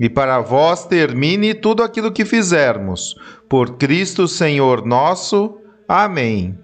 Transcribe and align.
e 0.00 0.08
para 0.08 0.40
vós 0.40 0.86
termine 0.86 1.54
tudo 1.54 1.82
aquilo 1.82 2.12
que 2.12 2.24
fizermos. 2.24 3.14
Por 3.48 3.76
Cristo 3.76 4.26
Senhor 4.26 4.84
nosso. 4.84 5.58
Amém. 5.88 6.58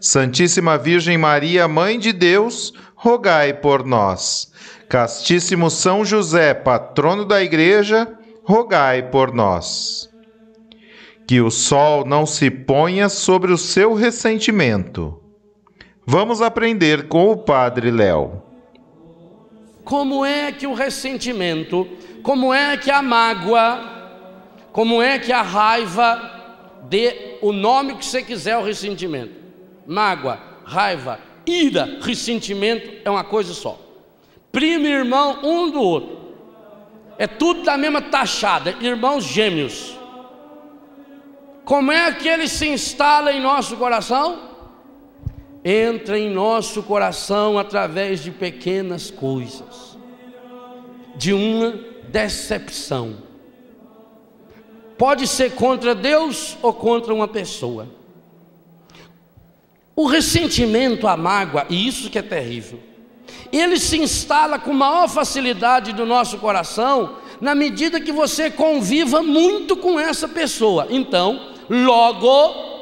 Santíssima 0.00 0.78
Virgem 0.78 1.18
Maria, 1.18 1.66
Mãe 1.66 1.98
de 1.98 2.12
Deus, 2.12 2.72
rogai 2.94 3.52
por 3.52 3.84
nós. 3.84 4.52
Castíssimo 4.88 5.70
São 5.70 6.04
José, 6.04 6.54
patrono 6.54 7.24
da 7.24 7.42
Igreja, 7.42 8.08
rogai 8.44 9.10
por 9.10 9.32
nós 9.32 10.12
que 11.26 11.40
o 11.40 11.50
sol 11.50 12.04
não 12.04 12.26
se 12.26 12.50
ponha 12.50 13.08
sobre 13.08 13.52
o 13.52 13.58
seu 13.58 13.94
ressentimento. 13.94 15.20
Vamos 16.06 16.42
aprender 16.42 17.08
com 17.08 17.30
o 17.30 17.36
Padre 17.36 17.90
Léo. 17.90 18.42
Como 19.84 20.24
é 20.24 20.50
que 20.50 20.66
o 20.66 20.74
ressentimento, 20.74 21.86
como 22.22 22.52
é 22.52 22.76
que 22.76 22.90
a 22.90 23.02
mágoa, 23.02 23.92
como 24.72 25.02
é 25.02 25.18
que 25.18 25.30
a 25.30 25.42
raiva, 25.42 26.34
dê 26.84 27.38
o 27.42 27.52
nome 27.52 27.96
que 27.96 28.04
você 28.04 28.22
quiser 28.22 28.52
ao 28.52 28.64
ressentimento. 28.64 29.34
Mágoa, 29.86 30.40
raiva, 30.64 31.20
ira, 31.46 31.98
ressentimento 32.00 32.90
é 33.04 33.10
uma 33.10 33.24
coisa 33.24 33.52
só. 33.52 33.78
Primo 34.50 34.86
e 34.86 34.90
irmão 34.90 35.40
um 35.42 35.70
do 35.70 35.80
outro. 35.80 36.24
É 37.18 37.26
tudo 37.26 37.62
da 37.62 37.76
mesma 37.76 38.00
taxada, 38.00 38.76
irmãos 38.80 39.24
gêmeos. 39.24 39.98
Como 41.64 41.92
é 41.92 42.12
que 42.12 42.28
ele 42.28 42.48
se 42.48 42.68
instala 42.68 43.32
em 43.32 43.40
nosso 43.40 43.76
coração? 43.76 44.53
Entra 45.64 46.18
em 46.18 46.30
nosso 46.30 46.82
coração 46.82 47.58
através 47.58 48.22
de 48.22 48.30
pequenas 48.30 49.10
coisas, 49.10 49.96
de 51.16 51.32
uma 51.32 51.78
decepção. 52.08 53.16
Pode 54.98 55.26
ser 55.26 55.52
contra 55.52 55.94
Deus 55.94 56.56
ou 56.62 56.72
contra 56.72 57.14
uma 57.14 57.26
pessoa. 57.26 57.88
O 59.96 60.06
ressentimento, 60.06 61.06
a 61.06 61.16
mágoa, 61.16 61.66
e 61.70 61.86
isso 61.86 62.10
que 62.10 62.18
é 62.18 62.22
terrível, 62.22 62.78
ele 63.50 63.78
se 63.78 63.98
instala 63.98 64.58
com 64.58 64.72
maior 64.72 65.08
facilidade 65.08 65.92
do 65.92 66.04
nosso 66.04 66.38
coração 66.38 67.16
na 67.40 67.54
medida 67.54 68.00
que 68.00 68.12
você 68.12 68.50
conviva 68.50 69.22
muito 69.22 69.76
com 69.76 69.98
essa 69.98 70.28
pessoa. 70.28 70.88
Então, 70.90 71.54
Logo, 71.68 72.73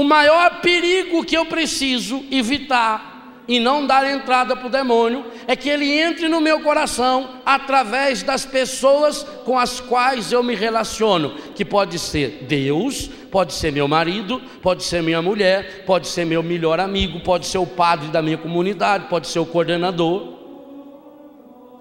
o 0.00 0.04
maior 0.04 0.62
perigo 0.62 1.22
que 1.22 1.36
eu 1.36 1.44
preciso 1.44 2.24
evitar 2.30 3.44
e 3.46 3.60
não 3.60 3.86
dar 3.86 4.10
entrada 4.10 4.56
para 4.56 4.66
o 4.66 4.70
demônio 4.70 5.26
é 5.46 5.54
que 5.54 5.68
ele 5.68 5.92
entre 5.92 6.26
no 6.26 6.40
meu 6.40 6.60
coração 6.60 7.28
através 7.44 8.22
das 8.22 8.46
pessoas 8.46 9.22
com 9.44 9.58
as 9.58 9.78
quais 9.78 10.32
eu 10.32 10.42
me 10.42 10.54
relaciono, 10.54 11.34
que 11.54 11.66
pode 11.66 11.98
ser 11.98 12.46
Deus, 12.48 13.10
pode 13.30 13.52
ser 13.52 13.72
meu 13.72 13.86
marido, 13.86 14.40
pode 14.62 14.84
ser 14.84 15.02
minha 15.02 15.20
mulher, 15.20 15.84
pode 15.84 16.08
ser 16.08 16.24
meu 16.24 16.42
melhor 16.42 16.80
amigo, 16.80 17.20
pode 17.20 17.46
ser 17.46 17.58
o 17.58 17.66
padre 17.66 18.08
da 18.08 18.22
minha 18.22 18.38
comunidade, 18.38 19.06
pode 19.06 19.26
ser 19.26 19.40
o 19.40 19.44
coordenador. 19.44 20.32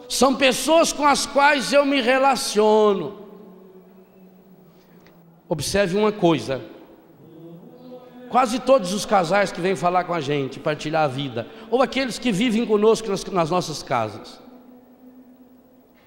São 0.09 0.35
pessoas 0.35 0.91
com 0.91 1.07
as 1.07 1.25
quais 1.25 1.71
eu 1.71 1.85
me 1.85 2.01
relaciono. 2.01 3.17
Observe 5.47 5.95
uma 5.95 6.11
coisa: 6.11 6.78
quase 8.29 8.59
todos 8.59 8.93
os 8.93 9.05
casais 9.05 9.51
que 9.51 9.59
vêm 9.59 9.75
falar 9.75 10.03
com 10.03 10.13
a 10.13 10.21
gente, 10.21 10.59
partilhar 10.59 11.03
a 11.03 11.07
vida, 11.07 11.47
ou 11.69 11.81
aqueles 11.81 12.19
que 12.19 12.31
vivem 12.31 12.65
conosco 12.65 13.09
nas, 13.09 13.25
nas 13.25 13.49
nossas 13.49 13.81
casas, 13.83 14.39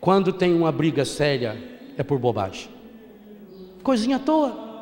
quando 0.01 0.33
tem 0.33 0.55
uma 0.55 0.73
briga 0.73 1.05
séria, 1.05 1.57
é 1.97 2.03
por 2.03 2.19
bobagem, 2.19 2.69
coisinha 3.83 4.17
à 4.17 4.21
toa. 4.21 4.73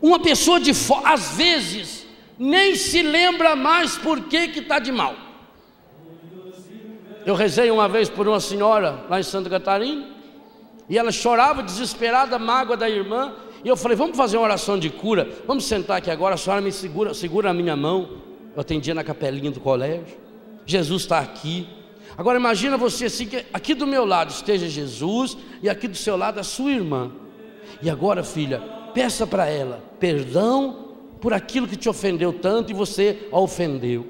Uma 0.00 0.18
pessoa 0.18 0.58
de 0.58 0.74
fora, 0.74 1.12
às 1.12 1.36
vezes, 1.36 2.06
nem 2.38 2.74
se 2.74 3.02
lembra 3.02 3.54
mais 3.54 3.96
por 3.96 4.22
que 4.22 4.36
está 4.36 4.78
de 4.78 4.90
mal. 4.90 5.14
Eu 7.24 7.34
rezei 7.34 7.70
uma 7.70 7.88
vez 7.88 8.08
por 8.08 8.26
uma 8.26 8.40
senhora 8.40 9.04
lá 9.08 9.20
em 9.20 9.22
Santa 9.22 9.48
Catarina, 9.48 10.06
e 10.88 10.98
ela 10.98 11.12
chorava 11.12 11.62
desesperada, 11.62 12.38
mágoa 12.38 12.76
da 12.76 12.90
irmã. 12.90 13.32
E 13.64 13.68
eu 13.68 13.76
falei: 13.76 13.96
Vamos 13.96 14.16
fazer 14.16 14.36
uma 14.36 14.44
oração 14.44 14.78
de 14.78 14.90
cura. 14.90 15.28
Vamos 15.46 15.64
sentar 15.64 15.98
aqui 15.98 16.10
agora. 16.10 16.34
A 16.34 16.38
senhora 16.38 16.60
me 16.60 16.72
segura, 16.72 17.14
segura 17.14 17.50
a 17.50 17.54
minha 17.54 17.76
mão. 17.76 18.18
Eu 18.54 18.60
atendia 18.60 18.94
na 18.94 19.04
capelinha 19.04 19.50
do 19.50 19.60
colégio. 19.60 20.16
Jesus 20.66 21.02
está 21.02 21.18
aqui. 21.18 21.68
Agora 22.16 22.38
imagina 22.38 22.76
você 22.76 23.06
assim, 23.06 23.26
que 23.26 23.44
aqui 23.52 23.74
do 23.74 23.86
meu 23.86 24.04
lado 24.04 24.30
esteja 24.30 24.68
Jesus 24.68 25.36
e 25.62 25.68
aqui 25.68 25.88
do 25.88 25.96
seu 25.96 26.16
lado 26.16 26.38
a 26.38 26.42
sua 26.42 26.70
irmã. 26.70 27.10
E 27.80 27.88
agora, 27.88 28.22
filha, 28.22 28.60
peça 28.92 29.26
para 29.26 29.48
ela 29.48 29.82
perdão 29.98 30.88
por 31.20 31.32
aquilo 31.32 31.68
que 31.68 31.76
te 31.76 31.88
ofendeu 31.88 32.32
tanto 32.32 32.70
e 32.70 32.74
você 32.74 33.28
a 33.32 33.38
ofendeu. 33.38 34.06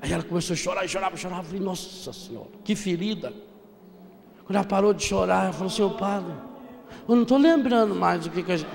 Aí 0.00 0.12
ela 0.12 0.22
começou 0.22 0.54
a 0.54 0.56
chorar, 0.56 0.88
chorava, 0.88 1.16
chorava. 1.16 1.42
Eu 1.42 1.46
falei, 1.46 1.60
nossa 1.60 2.12
senhora, 2.12 2.48
que 2.64 2.74
ferida. 2.74 3.32
Quando 4.44 4.56
ela 4.56 4.64
parou 4.64 4.94
de 4.94 5.04
chorar, 5.04 5.44
ela 5.44 5.52
falou 5.52 5.66
assim, 5.66 5.82
ô 5.82 5.90
padre, 5.90 6.32
eu 7.10 7.16
não 7.16 7.22
estou 7.24 7.38
lembrando 7.38 7.92
mais 7.92 8.22
do 8.22 8.30
que, 8.30 8.40
que 8.40 8.52
a 8.52 8.56
gente. 8.56 8.70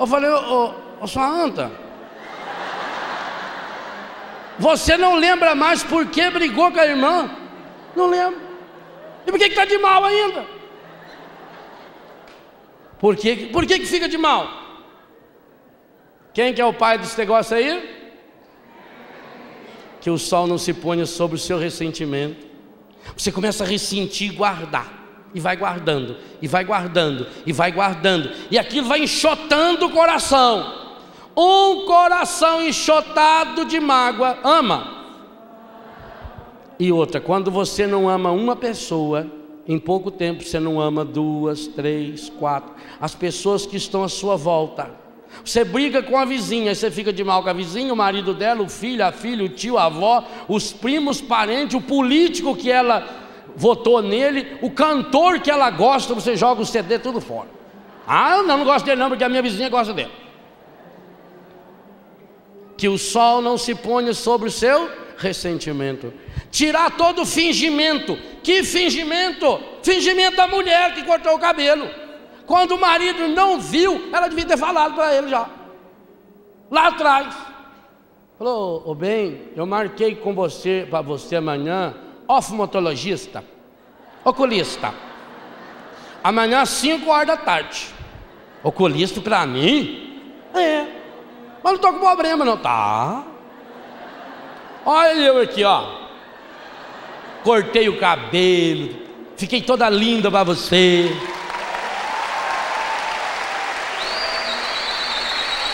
Eu 0.00 0.06
falei, 0.06 0.30
ô, 0.30 1.06
sua 1.06 1.28
anta, 1.28 1.70
você 4.58 4.96
não 4.96 5.16
lembra 5.16 5.54
mais 5.54 5.82
por 5.82 6.06
que 6.06 6.30
brigou 6.30 6.72
com 6.72 6.80
a 6.80 6.86
irmã? 6.86 7.30
Não 7.94 8.08
lembro. 8.08 8.40
E 9.26 9.30
por 9.30 9.38
que 9.38 9.44
está 9.44 9.66
de 9.66 9.76
mal 9.76 10.02
ainda? 10.06 10.46
Por 12.98 13.14
que, 13.14 13.48
por 13.48 13.66
que, 13.66 13.78
que 13.78 13.86
fica 13.86 14.08
de 14.08 14.16
mal? 14.16 14.48
Quem 16.32 16.54
que 16.54 16.62
é 16.62 16.64
o 16.64 16.72
pai 16.72 16.96
desse 16.96 17.18
negócio 17.18 17.54
aí? 17.54 18.08
Que 20.00 20.08
o 20.08 20.16
sol 20.16 20.46
não 20.46 20.56
se 20.56 20.72
ponha 20.72 21.04
sobre 21.04 21.36
o 21.36 21.38
seu 21.38 21.58
ressentimento. 21.58 22.46
Você 23.14 23.30
começa 23.30 23.64
a 23.64 23.66
ressentir 23.66 24.32
e 24.32 24.34
guardar. 24.34 25.01
E 25.34 25.40
vai 25.40 25.56
guardando, 25.56 26.16
e 26.40 26.48
vai 26.48 26.64
guardando, 26.64 27.26
e 27.46 27.52
vai 27.52 27.72
guardando. 27.72 28.30
E 28.50 28.58
aquilo 28.58 28.86
vai 28.86 29.00
enxotando 29.00 29.86
o 29.86 29.90
coração. 29.90 30.82
Um 31.36 31.86
coração 31.86 32.62
enxotado 32.62 33.64
de 33.64 33.80
mágoa 33.80 34.38
ama. 34.44 35.02
E 36.78 36.92
outra, 36.92 37.20
quando 37.20 37.50
você 37.50 37.86
não 37.86 38.08
ama 38.08 38.30
uma 38.30 38.56
pessoa, 38.56 39.26
em 39.66 39.78
pouco 39.78 40.10
tempo 40.10 40.42
você 40.42 40.58
não 40.58 40.80
ama 40.80 41.04
duas, 41.04 41.66
três, 41.66 42.28
quatro. 42.28 42.74
As 43.00 43.14
pessoas 43.14 43.64
que 43.64 43.76
estão 43.76 44.02
à 44.02 44.08
sua 44.08 44.36
volta. 44.36 44.90
Você 45.44 45.64
briga 45.64 46.02
com 46.02 46.18
a 46.18 46.26
vizinha, 46.26 46.74
você 46.74 46.90
fica 46.90 47.12
de 47.12 47.24
mal 47.24 47.42
com 47.42 47.48
a 47.48 47.54
vizinha, 47.54 47.92
o 47.92 47.96
marido 47.96 48.34
dela, 48.34 48.62
o 48.62 48.68
filho, 48.68 49.04
a 49.04 49.12
filha, 49.12 49.44
o 49.44 49.48
tio, 49.48 49.78
a 49.78 49.84
avó, 49.84 50.24
os 50.46 50.72
primos, 50.72 51.20
parentes, 51.22 51.74
o 51.74 51.80
político 51.80 52.54
que 52.54 52.70
ela 52.70 53.21
votou 53.56 54.02
nele, 54.02 54.58
o 54.62 54.70
cantor 54.70 55.40
que 55.40 55.50
ela 55.50 55.70
gosta, 55.70 56.14
você 56.14 56.36
joga 56.36 56.62
o 56.62 56.66
CD 56.66 56.98
tudo 56.98 57.20
fora. 57.20 57.48
Ah, 58.06 58.42
não, 58.42 58.58
não 58.58 58.64
gosto 58.64 58.84
dele 58.84 59.00
não, 59.00 59.08
porque 59.08 59.24
a 59.24 59.28
minha 59.28 59.42
vizinha 59.42 59.68
gosta 59.68 59.92
dele. 59.92 60.10
Que 62.76 62.88
o 62.88 62.98
sol 62.98 63.40
não 63.40 63.56
se 63.56 63.74
ponha 63.74 64.12
sobre 64.12 64.48
o 64.48 64.50
seu 64.50 64.90
ressentimento. 65.16 66.12
Tirar 66.50 66.96
todo 66.96 67.24
fingimento. 67.24 68.18
Que 68.42 68.64
fingimento? 68.64 69.60
Fingimento 69.82 70.36
da 70.36 70.48
mulher 70.48 70.94
que 70.94 71.04
cortou 71.04 71.34
o 71.34 71.38
cabelo. 71.38 71.88
Quando 72.44 72.72
o 72.72 72.80
marido 72.80 73.28
não 73.28 73.60
viu, 73.60 74.10
ela 74.12 74.28
devia 74.28 74.44
ter 74.44 74.56
falado 74.56 74.94
para 74.94 75.14
ele 75.14 75.28
já. 75.28 75.48
Lá 76.70 76.88
atrás. 76.88 77.34
Falou, 78.36 78.82
ô 78.84 78.94
bem, 78.94 79.42
eu 79.54 79.64
marquei 79.64 80.16
com 80.16 80.34
você, 80.34 80.86
para 80.90 81.00
você 81.00 81.36
amanhã, 81.36 81.94
oftalmologista, 82.38 83.44
oculista. 84.24 84.94
Amanhã, 86.24 86.64
5 86.64 87.10
horas 87.10 87.26
da 87.26 87.36
tarde. 87.36 87.88
Oculista 88.62 89.20
para 89.20 89.44
mim? 89.46 90.20
É. 90.54 90.86
Mas 91.62 91.72
não 91.72 91.74
estou 91.74 91.92
com 91.92 91.98
problema, 91.98 92.44
não. 92.44 92.56
Tá. 92.56 93.24
Olha 94.84 95.20
eu 95.20 95.42
aqui, 95.42 95.64
ó. 95.64 96.02
Cortei 97.42 97.88
o 97.88 97.98
cabelo. 97.98 99.02
Fiquei 99.36 99.60
toda 99.60 99.90
linda 99.90 100.30
para 100.30 100.44
você. 100.44 101.10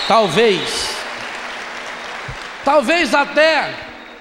Talvez. 0.07 0.97
Talvez 2.65 3.15
até 3.15 3.75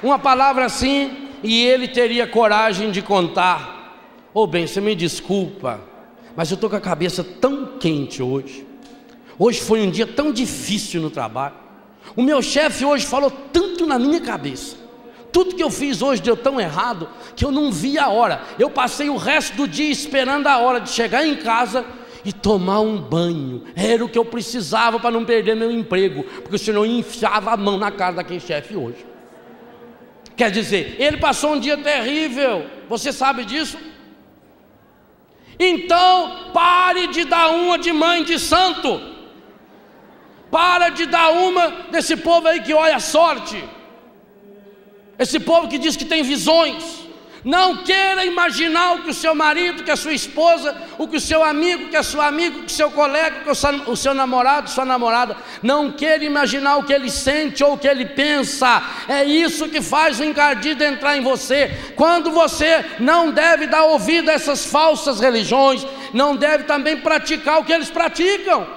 uma 0.04 0.20
palavra 0.20 0.66
assim 0.66 1.27
e 1.44 1.66
ele 1.66 1.88
teria 1.88 2.28
coragem 2.28 2.92
de 2.92 3.02
contar. 3.02 3.78
Ô 4.34 4.42
oh, 4.42 4.48
bem, 4.48 4.68
você 4.68 4.80
me 4.80 4.96
desculpa, 4.96 5.82
mas 6.36 6.52
eu 6.52 6.56
estou 6.56 6.70
com 6.70 6.76
a 6.76 6.82
cabeça 6.82 7.24
tão 7.24 7.78
quente 7.80 8.22
hoje. 8.22 8.66
Hoje 9.40 9.62
foi 9.62 9.82
um 9.82 9.90
dia 9.90 10.08
tão 10.08 10.32
difícil 10.32 11.02
no 11.02 11.10
trabalho. 11.10 11.56
O 12.16 12.22
meu 12.22 12.42
chefe 12.42 12.86
hoje 12.86 13.06
falou 13.06 13.30
tanto 13.30 13.86
na 13.86 14.00
minha 14.00 14.20
cabeça. 14.20 14.76
Tudo 15.32 15.56
que 15.56 15.64
eu 15.64 15.70
fiz 15.70 16.02
hoje 16.02 16.22
deu 16.22 16.36
tão 16.36 16.60
errado 16.60 17.10
que 17.36 17.46
eu 17.46 17.52
não 17.52 17.72
vi 17.72 18.00
a 18.00 18.10
hora. 18.10 18.42
Eu 18.58 18.70
passei 18.70 19.10
o 19.10 19.18
resto 19.18 19.56
do 19.56 19.68
dia 19.68 19.92
esperando 19.92 20.48
a 20.48 20.58
hora 20.58 20.80
de 20.80 20.90
chegar 20.90 21.26
em 21.26 21.36
casa 21.36 21.86
e 22.26 22.34
tomar 22.34 22.80
um 22.80 23.00
banho. 23.00 23.64
Era 23.76 24.04
o 24.04 24.10
que 24.10 24.18
eu 24.18 24.26
precisava 24.26 25.00
para 25.00 25.12
não 25.12 25.26
perder 25.26 25.56
meu 25.56 25.72
emprego, 25.72 26.24
porque 26.24 26.58
senão 26.58 26.86
eu 26.86 26.92
enfiava 26.92 27.52
a 27.52 27.58
mão 27.58 27.78
na 27.78 27.92
cara 27.92 28.16
daquele 28.16 28.40
chefe 28.40 28.76
hoje. 28.76 29.06
Quer 30.38 30.52
dizer, 30.52 30.96
ele 31.00 31.18
passou 31.18 31.54
um 31.54 31.60
dia 31.60 31.78
terrível. 31.78 32.70
Você 32.88 33.12
sabe 33.12 33.44
disso? 33.44 33.78
Então, 35.60 36.52
pare 36.54 37.08
de 37.08 37.26
dar 37.26 37.50
uma 37.50 37.78
de 37.80 37.92
mãe 37.92 38.24
de 38.24 38.38
santo. 38.38 39.02
Para 40.52 40.90
de 40.90 41.08
dar 41.08 41.32
uma 41.32 41.68
desse 41.92 42.16
povo 42.16 42.48
aí 42.48 42.62
que 42.62 42.74
olha 42.74 42.98
a 42.98 43.00
sorte. 43.00 43.62
Esse 45.18 45.40
povo 45.40 45.68
que 45.68 45.80
diz 45.80 45.96
que 45.98 46.06
tem 46.06 46.22
visões. 46.22 47.07
Não 47.48 47.78
queira 47.78 48.26
imaginar 48.26 48.96
o 48.96 49.04
que 49.04 49.12
o 49.12 49.14
seu 49.14 49.34
marido, 49.34 49.82
que 49.82 49.90
a 49.90 49.96
sua 49.96 50.12
esposa, 50.12 50.76
o 50.98 51.08
que 51.08 51.16
o 51.16 51.22
seu 51.22 51.42
amigo, 51.42 51.88
que 51.88 51.96
a 51.96 52.04
sua 52.04 52.28
amigo, 52.28 52.64
que 52.64 52.74
o 52.74 52.76
seu 52.76 52.92
colega, 52.92 53.40
que 53.40 53.50
o 53.50 53.56
seu, 53.56 53.72
o 53.90 53.96
seu 53.96 54.14
namorado, 54.14 54.70
sua 54.70 54.84
namorada. 54.84 55.38
Não 55.64 55.90
queira 55.90 56.26
imaginar 56.26 56.76
o 56.76 56.84
que 56.84 56.92
ele 56.92 57.10
sente 57.10 57.64
ou 57.64 57.76
o 57.76 57.78
que 57.78 57.88
ele 57.88 58.06
pensa. 58.06 58.84
É 59.08 59.24
isso 59.24 59.70
que 59.70 59.82
faz 59.82 60.20
o 60.20 60.26
encardido 60.26 60.84
entrar 60.84 61.16
em 61.16 61.22
você. 61.22 61.72
Quando 61.96 62.32
você 62.32 62.84
não 63.00 63.32
deve 63.32 63.66
dar 63.66 63.86
ouvido 63.86 64.28
a 64.30 64.34
essas 64.34 64.66
falsas 64.66 65.22
religiões, 65.22 65.88
não 66.14 66.36
deve 66.36 66.66
também 66.66 66.98
praticar 66.98 67.62
o 67.62 67.64
que 67.64 67.72
eles 67.72 67.90
praticam. 67.90 68.77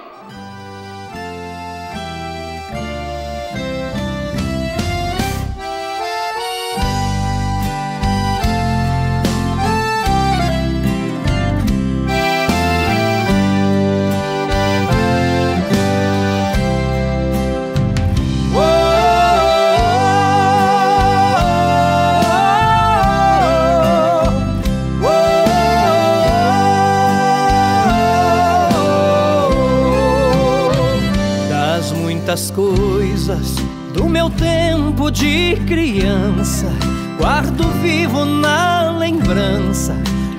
Muitas 32.31 32.49
coisas 32.51 33.55
do 33.93 34.07
meu 34.07 34.29
tempo 34.29 35.11
de 35.11 35.57
criança. 35.67 36.71
Guardo 37.17 37.67
vivo 37.81 38.23
na 38.23 38.89
lembrança 38.97 39.93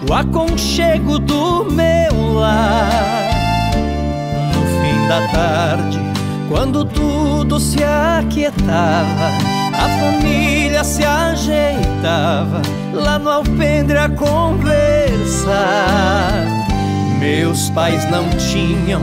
o 0.09 0.15
aconchego 0.15 1.19
do 1.19 1.67
meu 1.67 2.33
lar. 2.33 3.31
No 4.55 4.63
fim 4.81 5.07
da 5.07 5.29
tarde, 5.29 6.01
quando 6.49 6.83
tudo 6.87 7.61
se 7.61 7.85
aquietava, 7.85 9.29
a 9.75 9.89
família 10.01 10.83
se 10.85 11.05
ajeitava 11.05 12.63
lá 12.95 13.19
no 13.19 13.29
alpendre 13.29 13.99
a 13.99 14.09
conversar. 14.09 15.53
Meus 17.19 17.69
pais 17.69 18.11
não 18.11 18.31
tinham 18.31 19.03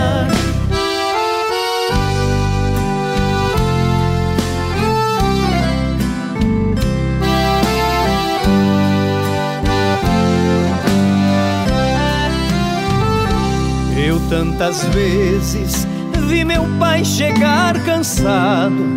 Tantas 14.61 14.83
vezes 14.93 15.87
vi 16.27 16.45
meu 16.45 16.63
pai 16.77 17.03
chegar 17.03 17.73
cansado, 17.83 18.95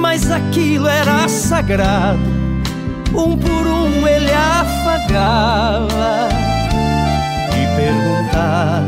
mas 0.00 0.30
aquilo 0.30 0.88
era 0.88 1.28
sagrado. 1.28 2.18
Um 3.14 3.36
por 3.36 3.66
um 3.66 4.08
ele 4.08 4.32
afagava 4.32 6.30
e 7.52 7.76
perguntava 7.76 8.86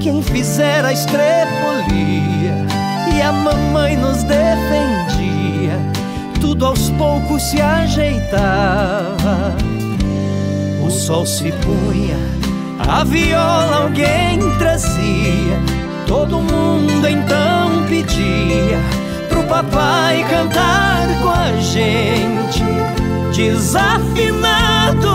quem 0.00 0.22
fizera 0.22 0.88
a 0.88 0.92
estrepolia. 0.94 2.54
E 3.14 3.20
a 3.20 3.30
mamãe 3.30 3.94
nos 3.94 4.22
defendia, 4.22 5.78
tudo 6.40 6.64
aos 6.64 6.88
poucos 6.92 7.42
se 7.42 7.60
ajeitava. 7.60 9.54
O 10.82 10.90
sol 10.90 11.26
se 11.26 11.52
punha 11.52 12.45
a 12.88 13.04
viola 13.04 13.82
alguém 13.82 14.38
trazia, 14.58 15.58
todo 16.06 16.40
mundo 16.40 17.06
então 17.08 17.84
pedia 17.88 18.78
pro 19.28 19.42
papai 19.44 20.24
cantar 20.28 21.08
com 21.22 21.30
a 21.30 21.52
gente. 21.60 22.64
Desafinado, 23.34 25.10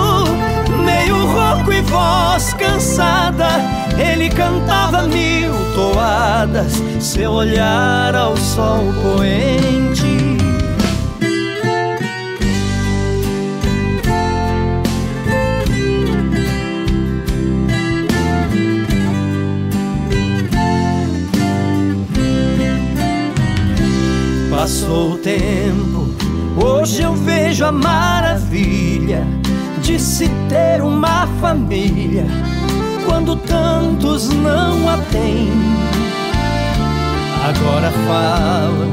meio 0.84 1.25
rouco 1.25 1.72
e 1.72 1.82
voz 1.82 2.54
cansada, 2.54 3.48
ele 3.98 4.30
cantava 4.30 5.04
mil 5.04 5.51
toadas, 5.74 6.82
seu 7.00 7.32
olhar 7.32 8.16
ao 8.16 8.38
sol 8.38 8.94
poente. 9.01 10.40
Passou 24.62 25.13
o 25.13 25.18
tempo, 25.18 26.13
hoje 26.56 27.01
eu 27.01 27.15
vejo 27.15 27.65
a 27.65 27.72
maravilha 27.72 29.25
de 29.82 29.98
se 29.98 30.30
ter 30.48 30.84
uma 30.84 31.25
família 31.41 32.27
quando 33.03 33.36
tantos 33.38 34.30
não 34.30 34.88
a 34.88 35.00
têm. 35.10 35.50
Agora 37.44 37.91
falam 38.06 38.91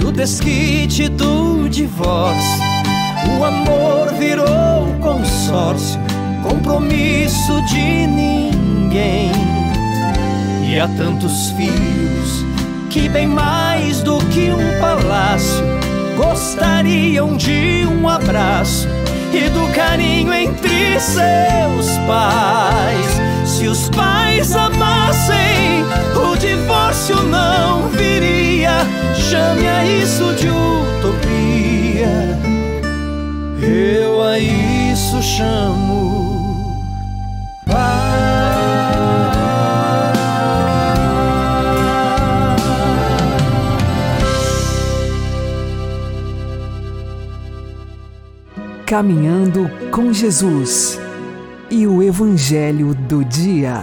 do 0.00 0.10
desquite 0.10 1.10
do 1.10 1.68
divórcio. 1.68 2.62
O 3.38 3.44
amor 3.44 4.10
virou 4.18 4.86
consórcio, 5.02 6.00
compromisso 6.42 7.60
de 7.66 8.06
ninguém. 8.06 9.32
E 10.66 10.80
há 10.80 10.88
tantos 10.96 11.50
filhos 11.50 12.53
que 12.94 13.08
bem 13.08 13.26
mais 13.26 14.02
do 14.02 14.18
que 14.26 14.52
um 14.52 14.80
palácio 14.80 15.64
gostariam 16.16 17.36
de 17.36 17.84
um 17.84 18.08
abraço 18.08 18.86
e 19.32 19.50
do 19.50 19.66
carinho 19.74 20.32
entre 20.32 21.00
seus 21.00 21.98
pais. 22.06 23.20
Se 23.44 23.66
os 23.66 23.88
pais 23.88 24.54
amassem, 24.54 25.82
o 26.14 26.36
divórcio 26.36 27.20
não 27.24 27.88
viria. 27.88 28.70
Chame 29.16 29.66
a 29.66 29.84
isso 29.84 30.32
de 30.34 30.48
utopia. 30.48 32.38
Eu 33.60 34.22
a 34.22 34.38
isso 34.38 35.20
chamo 35.20 36.03
Caminhando 48.86 49.70
com 49.90 50.12
Jesus 50.12 51.00
e 51.70 51.86
o 51.86 52.02
Evangelho 52.02 52.94
do 52.94 53.24
Dia. 53.24 53.82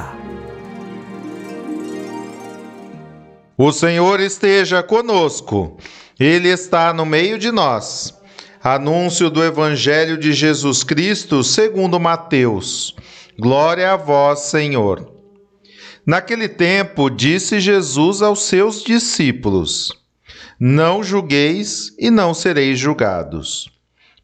O 3.58 3.72
Senhor 3.72 4.20
esteja 4.20 4.84
conosco, 4.84 5.76
Ele 6.20 6.50
está 6.50 6.94
no 6.94 7.04
meio 7.04 7.40
de 7.40 7.52
nós. 7.52 8.14
Anúncio 8.64 9.32
do 9.32 9.44
Evangelho 9.44 10.20
de 10.20 10.34
Jesus 10.34 10.84
Cristo 10.84 11.44
segundo 11.44 12.00
Mateus. 12.00 12.96
Glória 13.40 13.94
a 13.94 13.98
vós, 13.98 14.42
Senhor. 14.42 15.12
Naquele 16.06 16.48
tempo, 16.48 17.10
disse 17.10 17.60
Jesus 17.60 18.22
aos 18.22 18.44
seus 18.44 18.84
discípulos: 18.84 19.92
Não 20.60 21.04
julgueis 21.04 21.92
e 21.98 22.12
não 22.12 22.36
sereis 22.36 22.78
julgados. 22.78 23.81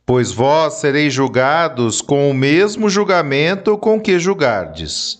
Pois 0.07 0.31
vós 0.31 0.75
sereis 0.75 1.13
julgados 1.13 1.99
com 1.99 2.31
o 2.31 2.33
mesmo 2.33 2.89
julgamento 2.89 3.77
com 3.77 3.99
que 3.99 4.17
julgardes, 4.17 5.19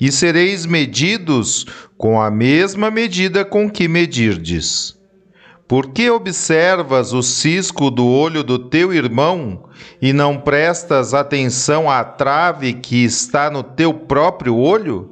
e 0.00 0.10
sereis 0.10 0.66
medidos 0.66 1.64
com 1.96 2.20
a 2.20 2.28
mesma 2.28 2.90
medida 2.90 3.44
com 3.44 3.70
que 3.70 3.86
medirdes. 3.86 4.98
Por 5.68 5.92
que 5.92 6.10
observas 6.10 7.12
o 7.12 7.22
cisco 7.22 7.88
do 7.88 8.04
olho 8.04 8.42
do 8.42 8.58
teu 8.58 8.92
irmão 8.92 9.68
e 10.02 10.12
não 10.12 10.40
prestas 10.40 11.14
atenção 11.14 11.88
à 11.88 12.02
trave 12.02 12.72
que 12.72 13.04
está 13.04 13.48
no 13.48 13.62
teu 13.62 13.94
próprio 13.94 14.56
olho? 14.56 15.08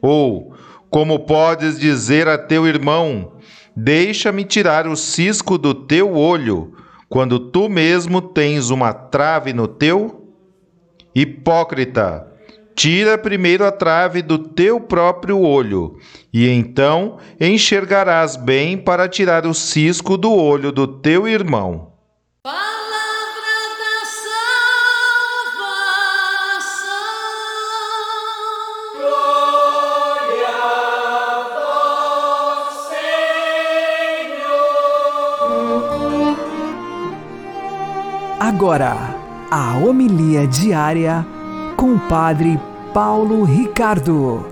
Ou, 0.00 0.54
como 0.88 1.18
podes 1.18 1.78
dizer 1.78 2.28
a 2.28 2.38
teu 2.38 2.66
irmão: 2.66 3.32
Deixa-me 3.76 4.42
tirar 4.44 4.86
o 4.86 4.96
cisco 4.96 5.58
do 5.58 5.74
teu 5.74 6.14
olho, 6.14 6.79
quando 7.10 7.40
tu 7.40 7.68
mesmo 7.68 8.22
tens 8.22 8.70
uma 8.70 8.92
trave 8.92 9.52
no 9.52 9.66
teu? 9.66 10.28
Hipócrita, 11.12 12.24
tira 12.72 13.18
primeiro 13.18 13.66
a 13.66 13.72
trave 13.72 14.22
do 14.22 14.38
teu 14.38 14.80
próprio 14.80 15.40
olho, 15.40 15.96
e 16.32 16.48
então 16.48 17.18
enxergarás 17.40 18.36
bem 18.36 18.78
para 18.78 19.08
tirar 19.08 19.44
o 19.44 19.52
cisco 19.52 20.16
do 20.16 20.32
olho 20.32 20.70
do 20.70 20.86
teu 20.86 21.26
irmão. 21.26 21.89
Agora, 38.52 38.96
a 39.48 39.78
homilia 39.78 40.44
diária 40.44 41.24
com 41.76 41.94
o 41.94 42.00
Padre 42.08 42.58
Paulo 42.92 43.44
Ricardo. 43.44 44.44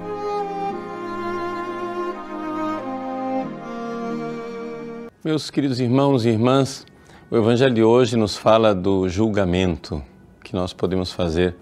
Meus 5.25 5.51
queridos 5.51 5.81
irmãos 5.81 6.25
e 6.25 6.29
irmãs, 6.29 6.87
o 7.29 7.37
Evangelho 7.37 7.75
de 7.75 7.83
hoje 7.83 8.17
nos 8.17 8.37
fala 8.37 8.73
do 8.73 9.09
julgamento 9.09 10.01
que 10.45 10.55
nós 10.55 10.73
podemos 10.73 11.11
fazer 11.11 11.57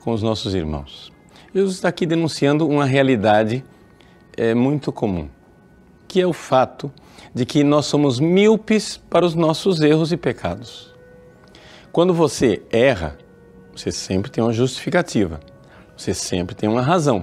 com 0.00 0.10
os 0.10 0.24
nossos 0.24 0.56
irmãos. 0.56 1.12
Jesus 1.54 1.76
está 1.76 1.88
aqui 1.88 2.04
denunciando 2.04 2.68
uma 2.68 2.84
realidade 2.84 3.64
é, 4.36 4.54
muito 4.54 4.90
comum, 4.90 5.28
que 6.08 6.20
é 6.20 6.26
o 6.26 6.32
fato 6.32 6.90
de 7.32 7.46
que 7.46 7.62
nós 7.62 7.86
somos 7.86 8.18
míopes 8.18 8.96
para 9.08 9.24
os 9.24 9.36
nossos 9.36 9.80
erros 9.80 10.10
e 10.10 10.16
pecados. 10.16 10.93
Quando 11.94 12.12
você 12.12 12.60
erra, 12.72 13.16
você 13.72 13.92
sempre 13.92 14.28
tem 14.28 14.42
uma 14.42 14.52
justificativa, 14.52 15.38
você 15.96 16.12
sempre 16.12 16.52
tem 16.52 16.68
uma 16.68 16.82
razão. 16.82 17.22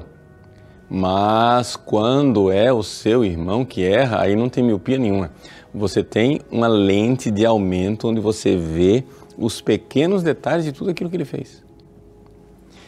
Mas 0.89 1.75
quando 1.75 2.49
é 2.49 2.71
o 2.71 2.81
seu 2.81 3.25
irmão 3.25 3.65
que 3.65 3.83
erra, 3.83 4.21
aí 4.21 4.33
não 4.33 4.47
tem 4.47 4.63
miopia 4.63 4.97
nenhuma. 4.97 5.29
Você 5.73 6.01
tem 6.01 6.39
uma 6.49 6.69
lente 6.69 7.29
de 7.29 7.45
aumento 7.45 8.07
onde 8.07 8.21
você 8.21 8.55
vê 8.55 9.03
os 9.37 9.59
pequenos 9.59 10.23
detalhes 10.23 10.63
de 10.63 10.71
tudo 10.71 10.91
aquilo 10.91 11.09
que 11.09 11.17
ele 11.17 11.25
fez. 11.25 11.61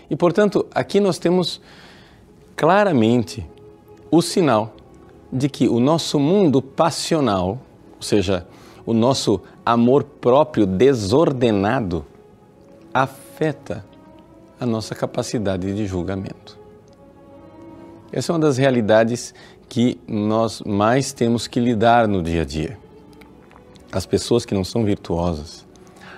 E 0.09 0.15
portanto, 0.15 0.65
aqui 0.73 1.01
nós 1.01 1.19
temos 1.19 1.59
claramente 2.55 3.45
o 4.09 4.21
sinal 4.21 4.73
de 5.33 5.49
que 5.49 5.67
o 5.67 5.81
nosso 5.81 6.17
mundo 6.17 6.61
passional, 6.61 7.59
ou 7.97 8.01
seja, 8.01 8.47
o 8.85 8.93
nosso 8.93 9.41
amor 9.65 10.03
próprio 10.03 10.65
desordenado, 10.65 12.05
afeta 12.93 13.85
a 14.59 14.65
nossa 14.65 14.93
capacidade 14.93 15.73
de 15.73 15.85
julgamento. 15.85 16.57
Essa 18.11 18.31
é 18.31 18.33
uma 18.33 18.39
das 18.39 18.57
realidades 18.57 19.33
que 19.67 19.99
nós 20.07 20.61
mais 20.61 21.13
temos 21.13 21.47
que 21.47 21.59
lidar 21.59 22.07
no 22.07 22.21
dia 22.21 22.43
a 22.43 22.45
dia. 22.45 22.77
As 23.91 24.05
pessoas 24.05 24.45
que 24.45 24.53
não 24.53 24.63
são 24.63 24.83
virtuosas, 24.83 25.65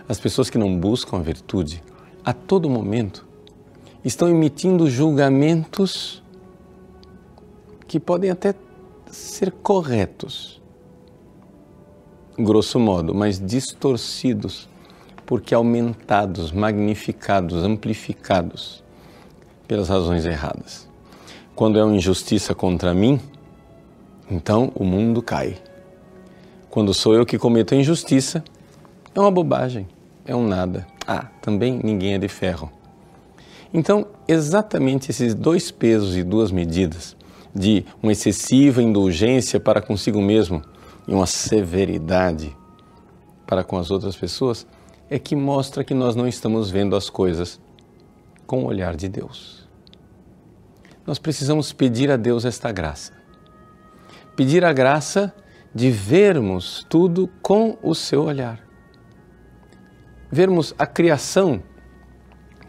as 0.07 0.19
pessoas 0.19 0.49
que 0.49 0.57
não 0.57 0.77
buscam 0.77 1.17
a 1.17 1.21
virtude, 1.21 1.81
a 2.23 2.33
todo 2.33 2.69
momento 2.69 3.25
estão 4.03 4.29
emitindo 4.29 4.89
julgamentos 4.89 6.21
que 7.87 7.99
podem 7.99 8.29
até 8.29 8.53
ser 9.09 9.51
corretos, 9.51 10.61
grosso 12.37 12.79
modo, 12.79 13.13
mas 13.13 13.39
distorcidos, 13.39 14.67
porque 15.25 15.53
aumentados, 15.55 16.51
magnificados, 16.51 17.63
amplificados 17.63 18.83
pelas 19.67 19.89
razões 19.89 20.25
erradas. 20.25 20.87
Quando 21.55 21.79
é 21.79 21.83
uma 21.83 21.95
injustiça 21.95 22.53
contra 22.53 22.93
mim, 22.93 23.19
então 24.29 24.71
o 24.75 24.83
mundo 24.83 25.21
cai. 25.21 25.57
Quando 26.69 26.93
sou 26.93 27.15
eu 27.15 27.25
que 27.25 27.37
cometo 27.37 27.73
a 27.73 27.77
injustiça, 27.77 28.43
é 29.13 29.19
uma 29.19 29.31
bobagem, 29.31 29.87
é 30.25 30.35
um 30.35 30.45
nada. 30.45 30.85
Ah, 31.07 31.27
também 31.41 31.79
ninguém 31.81 32.15
é 32.15 32.17
de 32.17 32.27
ferro. 32.27 32.69
Então, 33.73 34.07
exatamente 34.27 35.11
esses 35.11 35.33
dois 35.33 35.71
pesos 35.71 36.15
e 36.17 36.23
duas 36.23 36.51
medidas, 36.51 37.15
de 37.53 37.85
uma 38.03 38.11
excessiva 38.11 38.83
indulgência 38.83 39.59
para 39.59 39.81
consigo 39.81 40.21
mesmo 40.21 40.61
e 41.07 41.13
uma 41.13 41.27
severidade 41.27 42.55
para 43.45 43.63
com 43.63 43.77
as 43.77 43.91
outras 43.91 44.15
pessoas, 44.15 44.65
é 45.09 45.19
que 45.19 45.35
mostra 45.35 45.83
que 45.83 45.93
nós 45.93 46.15
não 46.15 46.27
estamos 46.27 46.71
vendo 46.71 46.95
as 46.95 47.09
coisas 47.09 47.59
com 48.47 48.63
o 48.63 48.65
olhar 48.65 48.95
de 48.95 49.07
Deus 49.07 49.65
nós 51.05 51.19
precisamos 51.19 51.71
pedir 51.71 52.09
a 52.09 52.17
Deus 52.17 52.45
esta 52.45 52.71
graça. 52.71 53.13
Pedir 54.35 54.65
a 54.65 54.73
graça 54.73 55.33
de 55.73 55.91
vermos 55.91 56.85
tudo 56.89 57.29
com 57.41 57.77
o 57.83 57.93
seu 57.93 58.23
olhar. 58.23 58.65
Vermos 60.31 60.73
a 60.77 60.87
criação 60.87 61.61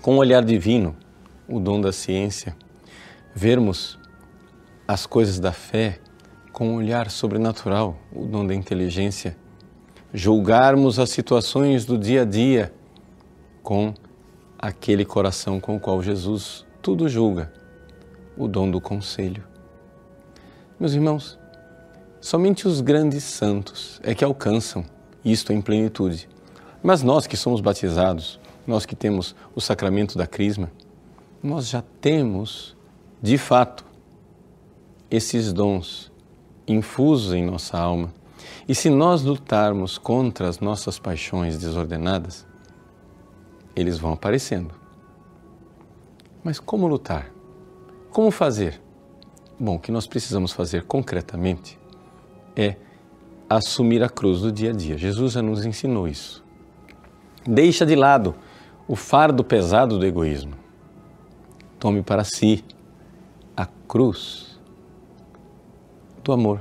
com 0.02 0.16
o 0.16 0.18
olhar 0.18 0.44
divino, 0.44 0.94
o 1.48 1.58
dom 1.58 1.80
da 1.80 1.92
ciência. 1.92 2.54
Vermos 3.34 3.98
as 4.86 5.06
coisas 5.06 5.40
da 5.40 5.52
fé 5.52 5.98
com 6.56 6.70
o 6.70 6.76
olhar 6.76 7.10
sobrenatural, 7.10 7.98
o 8.10 8.24
dom 8.24 8.46
da 8.46 8.54
inteligência. 8.54 9.36
Julgarmos 10.10 10.98
as 10.98 11.10
situações 11.10 11.84
do 11.84 11.98
dia 11.98 12.22
a 12.22 12.24
dia 12.24 12.72
com 13.62 13.92
aquele 14.58 15.04
coração 15.04 15.60
com 15.60 15.76
o 15.76 15.78
qual 15.80 16.02
Jesus 16.02 16.64
tudo 16.80 17.10
julga 17.10 17.52
o 18.38 18.48
dom 18.48 18.70
do 18.70 18.80
conselho. 18.80 19.44
Meus 20.80 20.94
irmãos, 20.94 21.38
somente 22.22 22.66
os 22.66 22.80
grandes 22.80 23.24
santos 23.24 24.00
é 24.02 24.14
que 24.14 24.24
alcançam 24.24 24.82
isto 25.22 25.52
em 25.52 25.60
plenitude. 25.60 26.26
Mas 26.82 27.02
nós 27.02 27.26
que 27.26 27.36
somos 27.36 27.60
batizados, 27.60 28.40
nós 28.66 28.86
que 28.86 28.96
temos 28.96 29.36
o 29.54 29.60
sacramento 29.60 30.16
da 30.16 30.26
Crisma, 30.26 30.72
nós 31.42 31.68
já 31.68 31.84
temos, 32.00 32.74
de 33.20 33.36
fato, 33.36 33.84
esses 35.10 35.52
dons 35.52 36.15
infusos 36.66 37.32
em 37.32 37.44
nossa 37.44 37.78
alma 37.78 38.12
E 38.68 38.74
se 38.74 38.90
nós 38.90 39.22
lutarmos 39.22 39.98
contra 39.98 40.48
as 40.48 40.60
nossas 40.60 40.98
paixões 40.98 41.58
desordenadas, 41.58 42.46
eles 43.74 43.98
vão 43.98 44.12
aparecendo. 44.12 44.74
Mas 46.42 46.58
como 46.58 46.86
lutar? 46.86 47.30
Como 48.10 48.30
fazer? 48.30 48.80
Bom, 49.58 49.76
o 49.76 49.78
que 49.78 49.92
nós 49.92 50.06
precisamos 50.06 50.52
fazer 50.52 50.84
concretamente 50.84 51.78
é 52.54 52.76
assumir 53.48 54.02
a 54.02 54.08
cruz 54.08 54.40
do 54.40 54.50
dia 54.50 54.70
a 54.70 54.72
dia. 54.72 54.98
Jesus 54.98 55.32
já 55.32 55.42
nos 55.42 55.64
ensinou 55.64 56.08
isso. 56.08 56.44
Deixa 57.46 57.86
de 57.86 57.94
lado 57.94 58.34
o 58.88 58.96
fardo 58.96 59.44
pesado 59.44 59.98
do 59.98 60.04
egoísmo. 60.04 60.54
Tome 61.78 62.02
para 62.02 62.24
si 62.24 62.64
a 63.56 63.66
cruz 63.66 64.45
do 66.26 66.32
amor. 66.32 66.60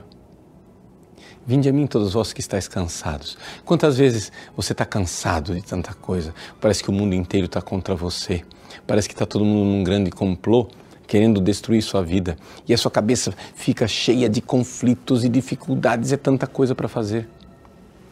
Vinde 1.46 1.68
a 1.68 1.74
mim 1.74 1.88
todos 1.88 2.14
vós 2.14 2.32
que 2.32 2.40
estáis 2.40 2.68
cansados. 2.68 3.38
Quantas 3.66 3.98
vezes 3.98 4.32
você 4.56 4.72
está 4.72 4.86
cansado 4.86 5.56
de 5.56 5.62
tanta 5.62 5.94
coisa? 5.94 6.34
Parece 6.62 6.84
que 6.84 6.90
o 6.90 6.94
mundo 6.94 7.14
inteiro 7.14 7.48
está 7.48 7.62
contra 7.62 7.96
você. 7.96 8.44
Parece 8.86 9.08
que 9.08 9.14
está 9.16 9.26
todo 9.26 9.44
mundo 9.44 9.66
num 9.66 9.84
grande 9.84 10.12
complô 10.12 10.68
querendo 11.08 11.40
destruir 11.42 11.82
sua 11.82 12.02
vida. 12.02 12.36
E 12.68 12.74
a 12.74 12.78
sua 12.78 12.90
cabeça 12.90 13.34
fica 13.56 13.88
cheia 13.88 14.30
de 14.30 14.42
conflitos 14.42 15.24
e 15.24 15.30
dificuldades. 15.30 16.12
É 16.12 16.18
tanta 16.18 16.48
coisa 16.48 16.74
para 16.74 16.88
fazer. 16.88 17.28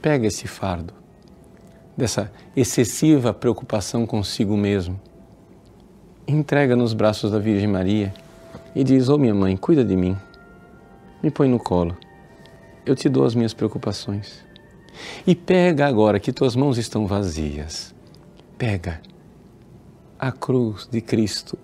Pega 0.02 0.28
esse 0.28 0.48
fardo, 0.48 0.94
dessa 1.96 2.32
excessiva 2.56 3.34
preocupação 3.34 4.06
consigo 4.06 4.58
mesmo. 4.58 5.00
Entrega 6.28 6.76
nos 6.76 6.94
braços 6.94 7.32
da 7.32 7.40
Virgem 7.40 7.68
Maria 7.68 8.14
e 8.76 8.84
diz: 8.84 9.10
oh, 9.10 9.18
minha 9.18 9.34
mãe, 9.34 9.56
cuida 9.58 9.84
de 9.84 9.96
mim. 9.96 10.18
Me 11.24 11.32
põe 11.32 11.48
no 11.48 11.58
colo 11.58 11.98
eu 12.86 12.96
te 12.96 13.08
dou 13.10 13.26
as 13.26 13.36
minhas 13.36 13.54
preocupações. 13.54 14.44
E 15.26 15.36
pega 15.36 15.88
agora 15.88 16.20
que 16.20 16.32
tuas 16.32 16.56
mãos 16.56 16.78
estão 16.78 17.08
vazias, 17.08 17.94
pega 18.58 19.02
a 20.20 20.32
cruz 20.32 20.88
de 20.90 21.02
Cristo, 21.02 21.58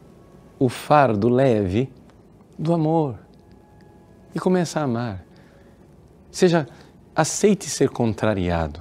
o 0.58 0.68
fardo 0.68 1.30
leve 1.30 1.92
do 2.58 2.74
amor 2.74 3.20
e 4.34 4.40
começa 4.40 4.80
a 4.80 4.84
amar. 4.84 5.24
Seja, 6.32 6.68
aceite 7.16 7.70
ser 7.70 7.90
contrariado, 7.90 8.80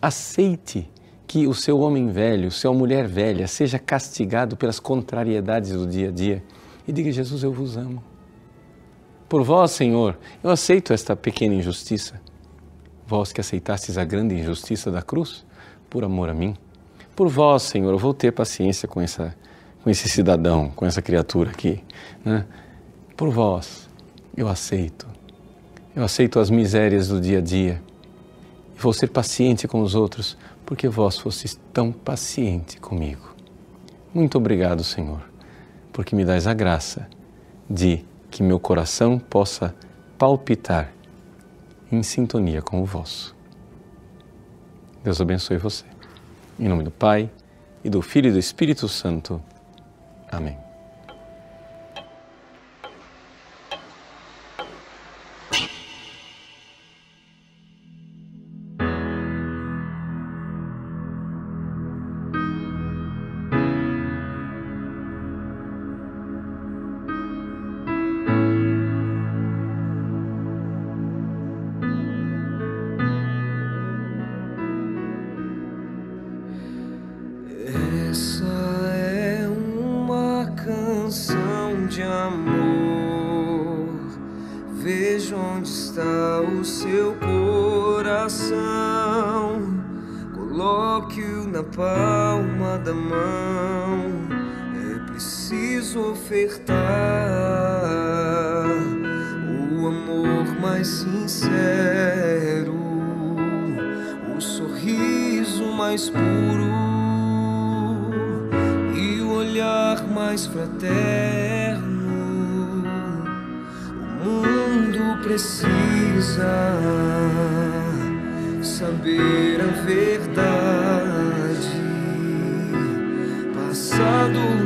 aceite 0.00 0.88
que 1.26 1.46
o 1.46 1.54
seu 1.54 1.80
homem 1.80 2.08
velho, 2.08 2.50
sua 2.50 2.72
mulher 2.72 3.08
velha, 3.08 3.48
seja 3.48 3.78
castigado 3.78 4.56
pelas 4.56 4.78
contrariedades 4.78 5.72
do 5.72 5.86
dia 5.86 6.08
a 6.08 6.12
dia 6.12 6.44
e 6.86 6.92
diga: 6.92 7.10
Jesus, 7.10 7.42
eu 7.42 7.52
vos 7.52 7.76
amo. 7.76 8.15
Por 9.28 9.42
vós, 9.42 9.72
Senhor, 9.72 10.16
eu 10.42 10.50
aceito 10.50 10.92
esta 10.92 11.16
pequena 11.16 11.54
injustiça. 11.54 12.20
Vós 13.06 13.32
que 13.32 13.40
aceitastes 13.40 13.98
a 13.98 14.04
grande 14.04 14.36
injustiça 14.36 14.90
da 14.90 15.02
cruz, 15.02 15.44
por 15.90 16.04
amor 16.04 16.28
a 16.28 16.34
mim. 16.34 16.56
Por 17.14 17.28
vós, 17.28 17.62
Senhor, 17.62 17.90
eu 17.90 17.98
vou 17.98 18.14
ter 18.14 18.30
paciência 18.32 18.86
com, 18.86 19.00
essa, 19.00 19.34
com 19.82 19.90
esse 19.90 20.08
cidadão, 20.08 20.70
com 20.70 20.86
essa 20.86 21.02
criatura 21.02 21.50
aqui. 21.50 21.82
Né? 22.24 22.44
Por 23.16 23.30
vós, 23.30 23.88
eu 24.36 24.46
aceito. 24.48 25.06
Eu 25.94 26.04
aceito 26.04 26.38
as 26.38 26.50
misérias 26.50 27.08
do 27.08 27.20
dia 27.20 27.38
a 27.38 27.40
dia. 27.40 27.82
E 28.76 28.80
vou 28.80 28.92
ser 28.92 29.08
paciente 29.08 29.66
com 29.66 29.80
os 29.80 29.94
outros, 29.94 30.36
porque 30.64 30.88
vós 30.88 31.18
fostes 31.18 31.58
tão 31.72 31.90
paciente 31.90 32.78
comigo. 32.78 33.34
Muito 34.14 34.38
obrigado, 34.38 34.84
Senhor, 34.84 35.22
porque 35.92 36.14
me 36.14 36.24
dás 36.24 36.46
a 36.46 36.54
graça 36.54 37.08
de 37.68 38.04
que 38.36 38.42
meu 38.42 38.60
coração 38.60 39.18
possa 39.18 39.74
palpitar 40.18 40.92
em 41.90 42.02
sintonia 42.02 42.60
com 42.60 42.82
o 42.82 42.84
vosso. 42.84 43.34
Deus 45.02 45.22
abençoe 45.22 45.56
você. 45.56 45.86
Em 46.60 46.68
nome 46.68 46.82
do 46.82 46.90
Pai, 46.90 47.30
e 47.82 47.88
do 47.88 48.02
Filho 48.02 48.28
e 48.28 48.32
do 48.32 48.38
Espírito 48.38 48.88
Santo. 48.88 49.40
Amém. 50.30 50.65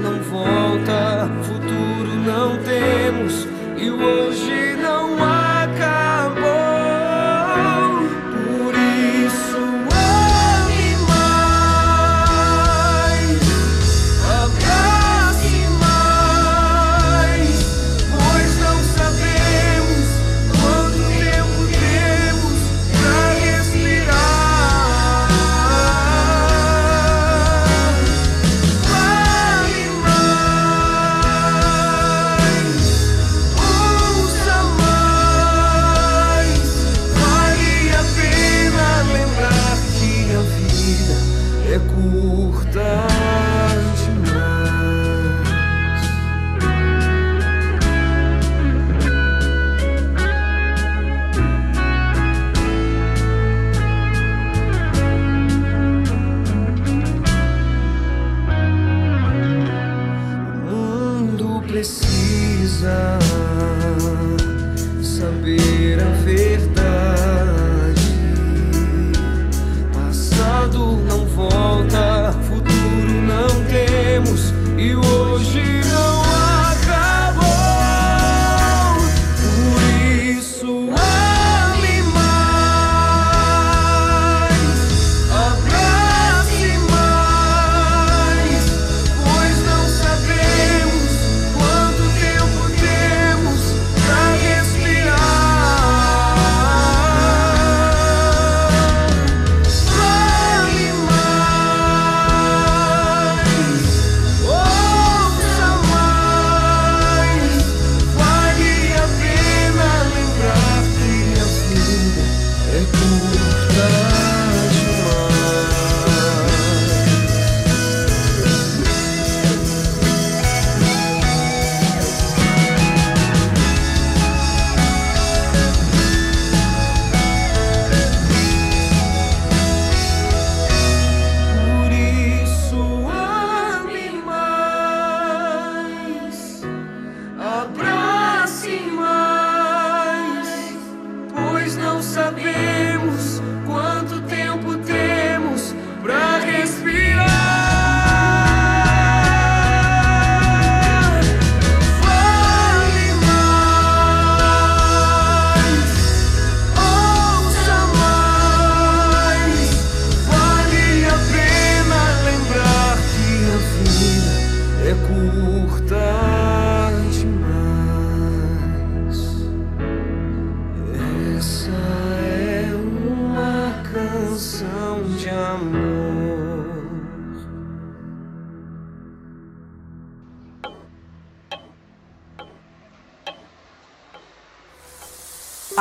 Não 0.03 0.21
volta, 0.23 1.31
futuro 1.45 1.90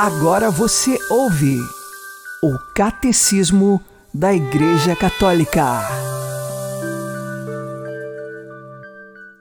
Agora 0.02 0.50
você 0.50 0.98
ouve 1.10 1.58
o 2.42 2.56
Catecismo 2.74 3.78
da 4.14 4.32
Igreja 4.32 4.96
Católica. 4.96 5.62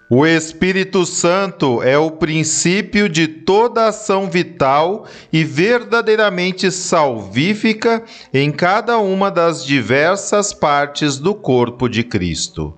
O 0.09 0.25
Espírito 0.25 1.05
Santo 1.05 1.81
é 1.81 1.97
o 1.97 2.11
princípio 2.11 3.07
de 3.07 3.25
toda 3.25 3.87
ação 3.87 4.29
vital 4.29 5.05
e 5.31 5.45
verdadeiramente 5.45 6.69
salvífica 6.73 8.03
em 8.33 8.51
cada 8.51 8.97
uma 8.97 9.31
das 9.31 9.63
diversas 9.63 10.51
partes 10.51 11.17
do 11.17 11.33
corpo 11.33 11.87
de 11.87 12.03
Cristo. 12.03 12.77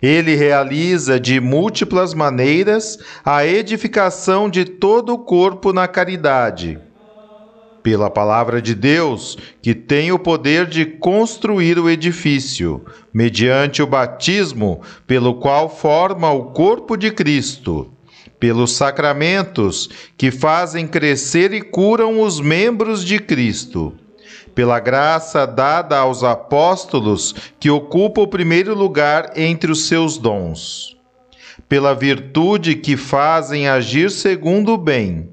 Ele 0.00 0.34
realiza 0.36 1.20
de 1.20 1.38
múltiplas 1.38 2.14
maneiras 2.14 2.98
a 3.22 3.44
edificação 3.44 4.48
de 4.48 4.64
todo 4.64 5.12
o 5.12 5.18
corpo 5.18 5.70
na 5.70 5.86
caridade. 5.86 6.80
Pela 7.84 8.08
palavra 8.08 8.62
de 8.62 8.74
Deus, 8.74 9.36
que 9.60 9.74
tem 9.74 10.10
o 10.10 10.18
poder 10.18 10.66
de 10.66 10.86
construir 10.86 11.78
o 11.78 11.90
edifício, 11.90 12.82
mediante 13.12 13.82
o 13.82 13.86
batismo, 13.86 14.80
pelo 15.06 15.34
qual 15.34 15.68
forma 15.68 16.32
o 16.32 16.46
corpo 16.46 16.96
de 16.96 17.10
Cristo, 17.10 17.92
pelos 18.40 18.72
sacramentos, 18.72 19.90
que 20.16 20.30
fazem 20.30 20.88
crescer 20.88 21.52
e 21.52 21.60
curam 21.60 22.22
os 22.22 22.40
membros 22.40 23.04
de 23.04 23.18
Cristo. 23.18 23.92
Pela 24.54 24.80
graça 24.80 25.46
dada 25.46 25.98
aos 25.98 26.24
apóstolos, 26.24 27.34
que 27.60 27.68
ocupa 27.68 28.22
o 28.22 28.26
primeiro 28.26 28.74
lugar 28.74 29.32
entre 29.36 29.70
os 29.70 29.86
seus 29.86 30.16
dons, 30.16 30.96
pela 31.68 31.94
virtude 31.94 32.76
que 32.76 32.96
fazem 32.96 33.68
agir 33.68 34.10
segundo 34.10 34.72
o 34.72 34.78
bem, 34.78 35.28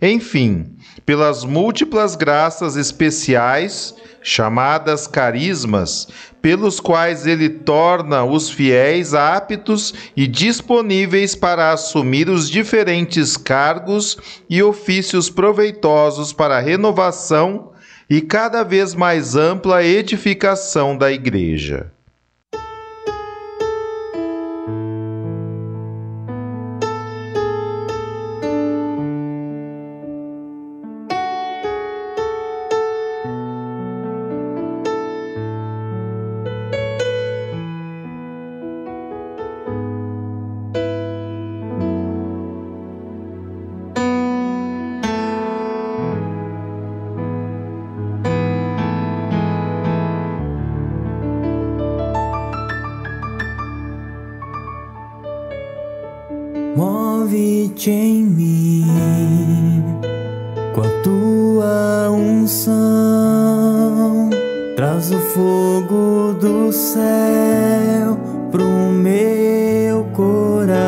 enfim, 0.00 0.75
pelas 1.04 1.44
múltiplas 1.44 2.16
graças 2.16 2.76
especiais, 2.76 3.94
chamadas 4.22 5.06
carismas, 5.06 6.08
pelos 6.40 6.80
quais 6.80 7.26
ele 7.26 7.48
torna 7.48 8.24
os 8.24 8.50
fiéis 8.50 9.14
aptos 9.14 9.92
e 10.16 10.26
disponíveis 10.26 11.34
para 11.34 11.72
assumir 11.72 12.28
os 12.28 12.48
diferentes 12.48 13.36
cargos 13.36 14.16
e 14.48 14.62
ofícios 14.62 15.28
proveitosos 15.28 16.32
para 16.32 16.56
a 16.56 16.60
renovação 16.60 17.72
e 18.08 18.20
cada 18.20 18.62
vez 18.62 18.94
mais 18.94 19.34
ampla 19.34 19.84
edificação 19.84 20.96
da 20.96 21.10
Igreja. 21.10 21.95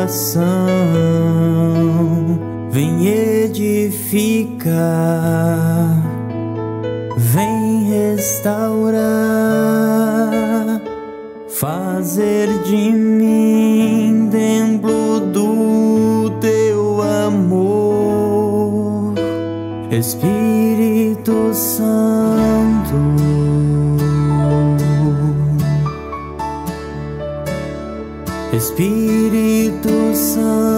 Coração. 0.09 0.67
Vem 2.71 3.07
edificar, 3.07 4.73
vem 7.15 7.83
restaurar, 7.83 8.99
fazer 11.47 12.47
de 12.63 12.91
mim 12.91 14.29
templo 14.31 15.19
do 15.19 16.31
teu 16.41 17.01
amor, 17.27 19.13
Espírito 19.91 21.53
Santo. 21.53 21.89
Espírito 28.51 29.58
Santo. 30.19 30.68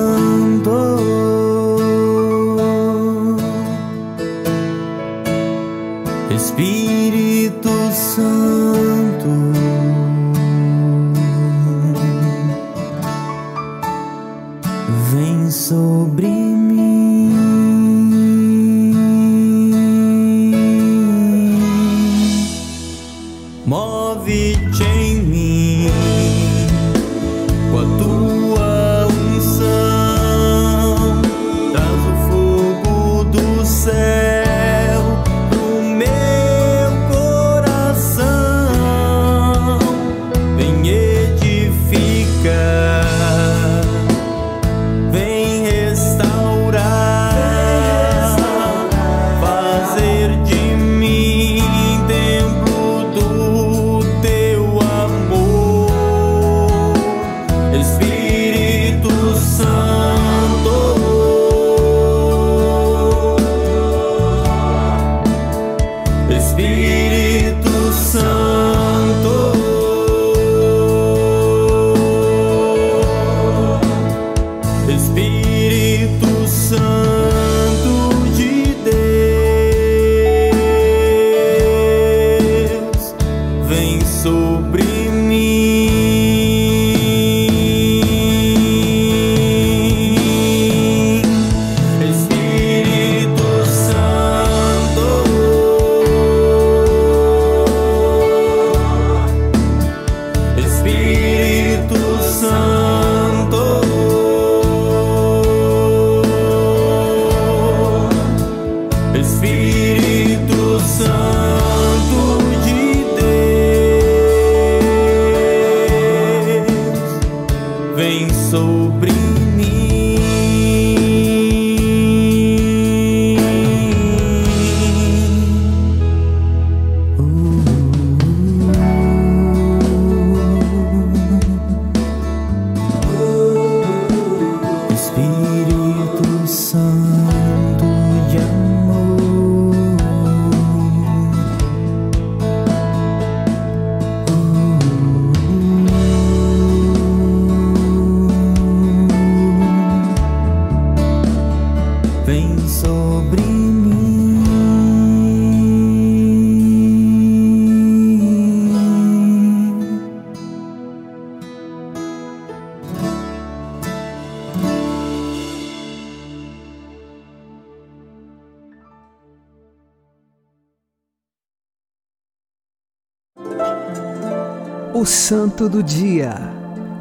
Santo 175.32 175.70
do 175.70 175.82
Dia, 175.82 176.34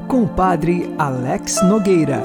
com 0.06 0.22
o 0.22 0.28
Padre 0.28 0.94
Alex 0.96 1.60
Nogueira. 1.64 2.22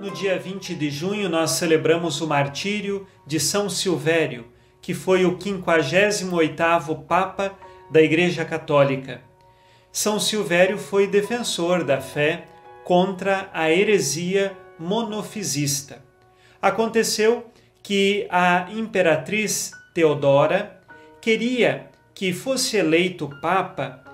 No 0.00 0.10
dia 0.10 0.38
20 0.38 0.74
de 0.74 0.88
junho, 0.88 1.28
nós 1.28 1.50
celebramos 1.50 2.18
o 2.22 2.26
martírio 2.26 3.06
de 3.26 3.38
São 3.38 3.68
Silvério, 3.68 4.46
que 4.80 4.94
foi 4.94 5.26
o 5.26 5.36
58º 5.36 7.04
Papa 7.04 7.52
da 7.90 8.00
Igreja 8.00 8.42
Católica. 8.42 9.20
São 9.92 10.18
Silvério 10.18 10.78
foi 10.78 11.06
defensor 11.06 11.84
da 11.84 12.00
fé 12.00 12.46
contra 12.84 13.50
a 13.52 13.70
heresia 13.70 14.56
monofisista. 14.78 16.02
Aconteceu 16.62 17.44
que 17.82 18.26
a 18.30 18.66
imperatriz 18.72 19.72
Teodora 19.92 20.80
queria 21.20 21.89
que 22.14 22.32
fosse 22.32 22.76
eleito 22.76 23.28
papa 23.40 24.04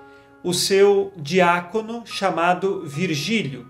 o 0.43 0.55
seu 0.55 1.13
diácono 1.17 2.05
chamado 2.07 2.87
Virgílio. 2.87 3.69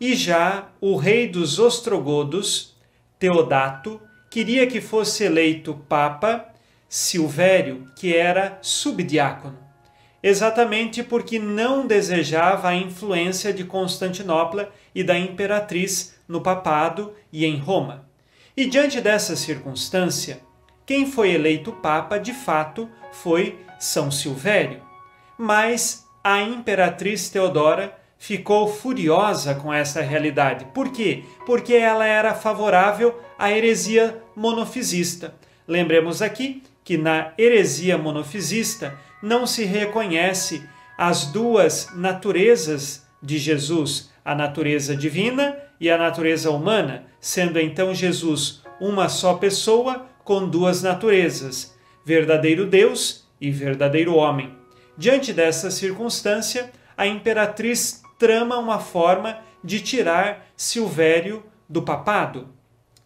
E 0.00 0.14
já 0.14 0.68
o 0.80 0.96
rei 0.96 1.28
dos 1.28 1.58
ostrogodos, 1.58 2.76
Teodato, 3.18 4.00
queria 4.30 4.66
que 4.66 4.80
fosse 4.80 5.24
eleito 5.24 5.74
papa 5.88 6.46
Silvério, 6.88 7.86
que 7.94 8.16
era 8.16 8.58
subdiácono, 8.62 9.58
exatamente 10.22 11.02
porque 11.02 11.38
não 11.38 11.86
desejava 11.86 12.68
a 12.68 12.74
influência 12.74 13.52
de 13.52 13.62
Constantinopla 13.62 14.72
e 14.94 15.04
da 15.04 15.18
imperatriz 15.18 16.18
no 16.26 16.40
papado 16.40 17.12
e 17.32 17.44
em 17.44 17.58
Roma. 17.58 18.08
E 18.56 18.66
diante 18.66 19.00
dessa 19.00 19.36
circunstância, 19.36 20.40
quem 20.88 21.04
foi 21.04 21.32
eleito 21.32 21.70
papa 21.70 22.16
de 22.16 22.32
fato 22.32 22.88
foi 23.12 23.58
São 23.78 24.10
Silvério. 24.10 24.80
Mas 25.36 26.08
a 26.24 26.40
imperatriz 26.40 27.28
Teodora 27.28 27.94
ficou 28.16 28.66
furiosa 28.66 29.54
com 29.54 29.70
essa 29.70 30.00
realidade. 30.00 30.64
Por 30.72 30.90
quê? 30.90 31.24
Porque 31.44 31.74
ela 31.74 32.06
era 32.06 32.34
favorável 32.34 33.20
à 33.38 33.52
heresia 33.52 34.22
monofisista. 34.34 35.34
Lembremos 35.66 36.22
aqui 36.22 36.62
que 36.82 36.96
na 36.96 37.34
heresia 37.36 37.98
monofisista 37.98 38.98
não 39.22 39.46
se 39.46 39.66
reconhece 39.66 40.66
as 40.96 41.26
duas 41.26 41.94
naturezas 41.94 43.06
de 43.22 43.36
Jesus, 43.36 44.10
a 44.24 44.34
natureza 44.34 44.96
divina 44.96 45.54
e 45.78 45.90
a 45.90 45.98
natureza 45.98 46.50
humana, 46.50 47.04
sendo 47.20 47.60
então 47.60 47.94
Jesus 47.94 48.62
uma 48.80 49.10
só 49.10 49.34
pessoa 49.34 50.07
com 50.28 50.46
duas 50.46 50.82
naturezas, 50.82 51.74
verdadeiro 52.04 52.66
Deus 52.66 53.26
e 53.40 53.50
verdadeiro 53.50 54.14
homem. 54.14 54.54
Diante 54.94 55.32
dessa 55.32 55.70
circunstância, 55.70 56.70
a 56.94 57.06
imperatriz 57.06 58.02
trama 58.18 58.58
uma 58.58 58.78
forma 58.78 59.38
de 59.64 59.80
tirar 59.80 60.46
Silvério 60.54 61.42
do 61.66 61.80
papado. 61.80 62.50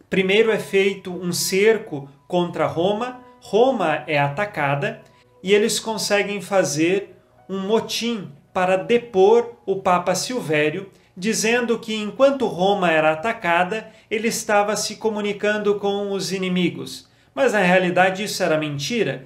Primeiro 0.09 0.51
é 0.51 0.59
feito 0.59 1.13
um 1.13 1.31
cerco 1.31 2.09
contra 2.27 2.67
Roma, 2.67 3.21
Roma 3.39 4.03
é 4.05 4.19
atacada 4.19 5.01
e 5.41 5.53
eles 5.53 5.79
conseguem 5.79 6.41
fazer 6.41 7.15
um 7.47 7.61
motim 7.61 8.33
para 8.53 8.75
depor 8.75 9.53
o 9.65 9.77
Papa 9.77 10.13
Silvério, 10.13 10.89
dizendo 11.15 11.79
que 11.79 11.95
enquanto 11.95 12.47
Roma 12.47 12.91
era 12.91 13.13
atacada, 13.13 13.89
ele 14.11 14.27
estava 14.27 14.75
se 14.75 14.97
comunicando 14.97 15.75
com 15.75 16.11
os 16.11 16.33
inimigos. 16.33 17.12
Mas 17.33 17.53
na 17.53 17.59
realidade 17.59 18.23
isso 18.23 18.43
era 18.43 18.57
mentira. 18.57 19.25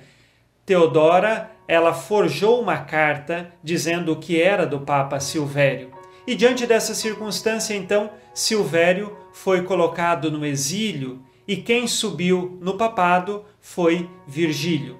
Teodora, 0.65 1.51
ela 1.67 1.93
forjou 1.93 2.61
uma 2.61 2.77
carta 2.77 3.51
dizendo 3.63 4.15
que 4.15 4.41
era 4.41 4.65
do 4.65 4.79
Papa 4.79 5.19
Silvério. 5.19 5.91
E 6.25 6.35
diante 6.35 6.65
dessa 6.65 6.93
circunstância, 6.93 7.73
então, 7.73 8.09
Silvério 8.33 9.15
foi 9.31 9.63
colocado 9.63 10.29
no 10.29 10.45
exílio 10.45 11.23
e 11.47 11.55
quem 11.55 11.87
subiu 11.87 12.57
no 12.61 12.75
papado 12.75 13.45
foi 13.61 14.09
Virgílio. 14.27 14.99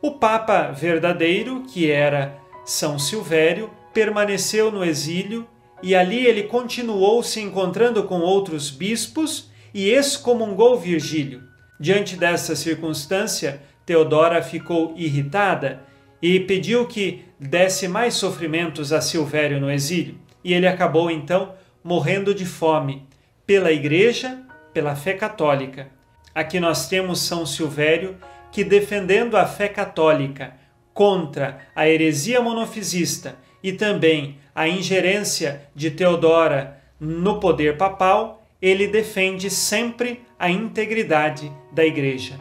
O 0.00 0.12
Papa 0.12 0.70
verdadeiro, 0.72 1.62
que 1.62 1.90
era 1.90 2.38
São 2.64 2.98
Silvério, 2.98 3.70
permaneceu 3.92 4.72
no 4.72 4.84
exílio 4.84 5.46
e 5.82 5.94
ali 5.94 6.26
ele 6.26 6.44
continuou 6.44 7.22
se 7.22 7.40
encontrando 7.40 8.04
com 8.04 8.20
outros 8.20 8.70
bispos 8.70 9.50
e 9.74 9.90
excomungou 9.90 10.78
Virgílio. 10.78 11.51
Diante 11.82 12.14
dessa 12.14 12.54
circunstância, 12.54 13.60
Teodora 13.84 14.40
ficou 14.40 14.94
irritada 14.96 15.82
e 16.22 16.38
pediu 16.38 16.86
que 16.86 17.24
desse 17.40 17.88
mais 17.88 18.14
sofrimentos 18.14 18.92
a 18.92 19.00
Silvério 19.00 19.60
no 19.60 19.68
exílio. 19.68 20.14
E 20.44 20.54
ele 20.54 20.68
acabou 20.68 21.10
então 21.10 21.56
morrendo 21.82 22.32
de 22.32 22.46
fome 22.46 23.04
pela 23.44 23.72
Igreja, 23.72 24.42
pela 24.72 24.94
fé 24.94 25.14
católica. 25.14 25.88
Aqui 26.32 26.60
nós 26.60 26.88
temos 26.88 27.18
São 27.18 27.44
Silvério 27.44 28.16
que, 28.52 28.62
defendendo 28.62 29.36
a 29.36 29.44
fé 29.44 29.66
católica 29.66 30.54
contra 30.94 31.66
a 31.74 31.88
heresia 31.88 32.40
monofisista 32.40 33.34
e 33.60 33.72
também 33.72 34.38
a 34.54 34.68
ingerência 34.68 35.62
de 35.74 35.90
Teodora 35.90 36.80
no 37.00 37.40
poder 37.40 37.76
papal, 37.76 38.46
ele 38.62 38.86
defende 38.86 39.50
sempre 39.50 40.20
a 40.38 40.48
integridade 40.48 41.50
da 41.72 41.84
Igreja. 41.84 42.38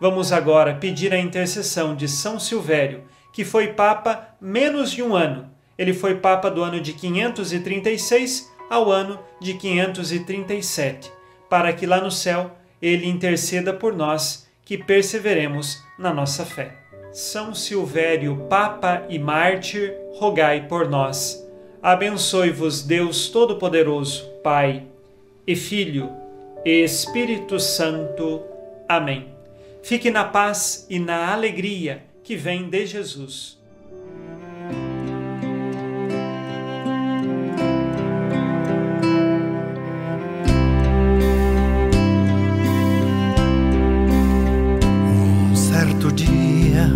Vamos 0.00 0.32
agora 0.32 0.74
pedir 0.74 1.12
a 1.12 1.18
intercessão 1.18 1.94
de 1.94 2.08
São 2.08 2.40
Silvério, 2.40 3.02
que 3.32 3.44
foi 3.44 3.68
Papa 3.68 4.34
menos 4.40 4.90
de 4.90 5.02
um 5.02 5.14
ano. 5.14 5.50
Ele 5.76 5.92
foi 5.92 6.16
Papa 6.16 6.50
do 6.50 6.62
ano 6.62 6.80
de 6.80 6.92
536 6.92 8.50
ao 8.70 8.90
ano 8.90 9.18
de 9.40 9.54
537, 9.54 11.12
para 11.48 11.72
que 11.72 11.84
lá 11.86 12.00
no 12.00 12.10
céu 12.10 12.52
ele 12.80 13.06
interceda 13.06 13.72
por 13.72 13.94
nós 13.94 14.48
que 14.64 14.78
perseveremos 14.78 15.82
na 15.98 16.14
nossa 16.14 16.46
fé. 16.46 16.76
São 17.12 17.54
Silvério, 17.54 18.46
Papa 18.48 19.04
e 19.08 19.18
Mártir, 19.18 19.94
rogai 20.14 20.68
por 20.68 20.88
nós. 20.88 21.44
Abençoe-vos 21.82 22.82
Deus 22.82 23.28
Todo-Poderoso, 23.28 24.26
Pai 24.44 24.84
e 25.46 25.56
Filho 25.56 26.10
e 26.64 26.84
Espírito 26.84 27.58
Santo. 27.58 28.42
Amém. 28.90 29.28
Fique 29.84 30.10
na 30.10 30.24
paz 30.24 30.84
e 30.90 30.98
na 30.98 31.32
alegria 31.32 32.02
que 32.24 32.34
vem 32.34 32.68
de 32.68 32.86
Jesus. 32.86 33.56
Um 45.06 45.54
certo 45.54 46.10
dia, 46.10 46.88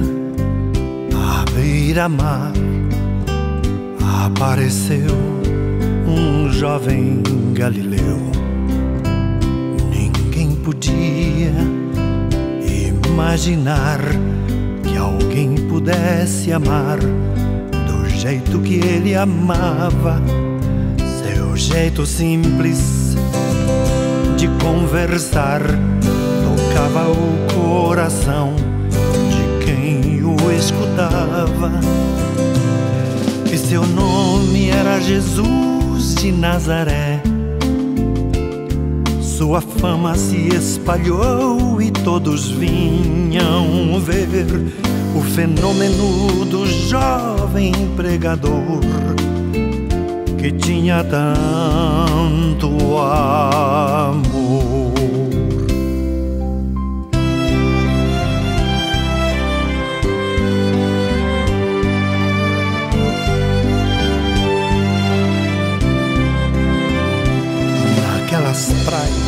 à 1.15 1.49
beira-mar, 1.53 2.53
apareceu 4.27 5.15
um 6.09 6.51
jovem 6.51 7.23
galileu. 7.53 8.19
Ninguém 9.89 10.57
podia 10.57 11.14
imaginar 13.25 13.99
que 14.83 14.99
alguém 14.99 15.55
pudesse 15.55 16.53
amar 16.53 16.99
do 16.99 18.09
jeito 18.11 18.61
que 18.61 18.75
ele 18.75 19.15
amava, 19.15 20.21
seu 21.23 21.57
jeito 21.57 22.05
simples 22.05 23.17
de 24.37 24.47
conversar 24.63 25.63
tocava 26.45 27.11
o 27.11 27.47
coração 27.55 28.55
de 28.91 29.65
quem 29.65 30.23
o 30.23 30.53
escutava. 30.53 31.81
E 33.51 33.57
seu 33.57 33.87
nome 33.87 34.69
era 34.69 35.01
Jesus 35.01 36.15
de 36.17 36.31
Nazaré. 36.31 37.14
Sua 39.45 39.61
fama 39.61 40.17
se 40.17 40.49
espalhou 40.57 41.79
e 41.83 41.91
todos 41.91 42.51
vinham 42.51 44.01
ver 44.01 44.47
o 45.15 45.21
fenômeno 45.21 46.47
do 46.47 46.67
jovem 46.67 47.71
pregador 47.95 48.81
que 50.39 50.51
tinha 50.51 51.05
tanto 51.05 52.69
amor. 52.97 54.65
Praias, 68.85 69.24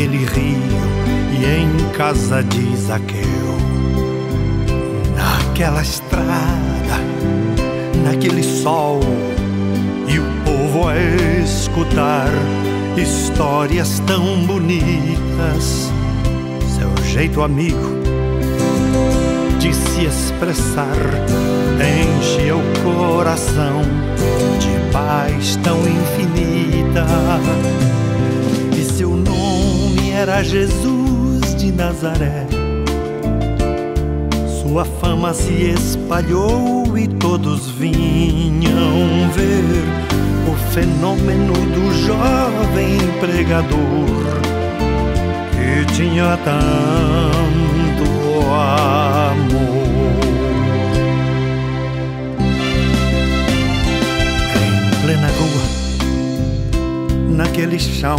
naquele 0.00 0.24
rio 0.24 0.80
e 1.38 1.44
em 1.44 1.90
casa 1.92 2.42
de 2.42 2.74
Zaqueu, 2.76 3.20
naquela 5.14 5.82
estrada, 5.82 6.96
naquele 8.02 8.42
sol 8.42 9.00
e 10.08 10.18
o 10.18 10.24
povo 10.44 10.88
a 10.88 10.96
escutar 11.42 12.30
histórias 12.96 14.00
tão 14.06 14.46
bonitas, 14.46 15.92
seu 16.78 17.04
jeito 17.04 17.42
amigo 17.42 18.00
de 19.58 19.74
se 19.74 20.06
expressar 20.06 20.96
enche 21.78 22.50
o 22.52 22.62
coração 22.82 23.82
de 24.58 24.92
paz 24.92 25.56
tão 25.56 25.78
infinita. 25.80 27.04
Era 30.20 30.42
Jesus 30.42 31.54
de 31.56 31.72
Nazaré. 31.72 32.46
Sua 34.60 34.84
fama 34.84 35.32
se 35.32 35.70
espalhou 35.70 36.98
e 36.98 37.08
todos 37.08 37.70
vinham 37.70 39.30
ver 39.34 39.64
o 40.46 40.54
fenômeno 40.72 41.54
do 41.54 41.90
jovem 42.04 42.98
pregador 43.18 44.20
que 45.52 45.86
tinha 45.94 46.36
tanto 46.44 48.04
amor. 48.52 49.40
Em 54.54 55.02
plena 55.02 55.28
rua, 55.28 55.64
naquele 57.30 57.78
chão, 57.78 58.18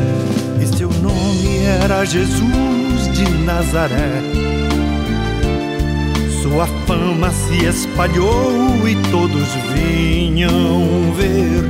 Era 1.83 2.05
Jesus 2.05 3.09
de 3.11 3.29
Nazaré. 3.43 4.21
Sua 6.41 6.67
fama 6.85 7.31
se 7.31 7.65
espalhou 7.65 8.87
e 8.87 8.95
todos 9.09 9.47
vinham 9.73 11.11
ver 11.13 11.63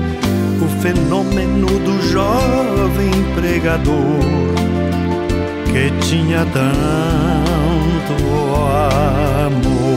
o 0.63 0.67
fenômeno 0.81 1.67
do 1.67 2.01
jovem 2.09 3.11
pregador 3.35 4.19
que 5.71 5.91
tinha 6.05 6.45
tanto 6.45 8.13
amor. 9.45 9.91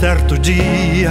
Certo 0.00 0.38
dia, 0.38 1.10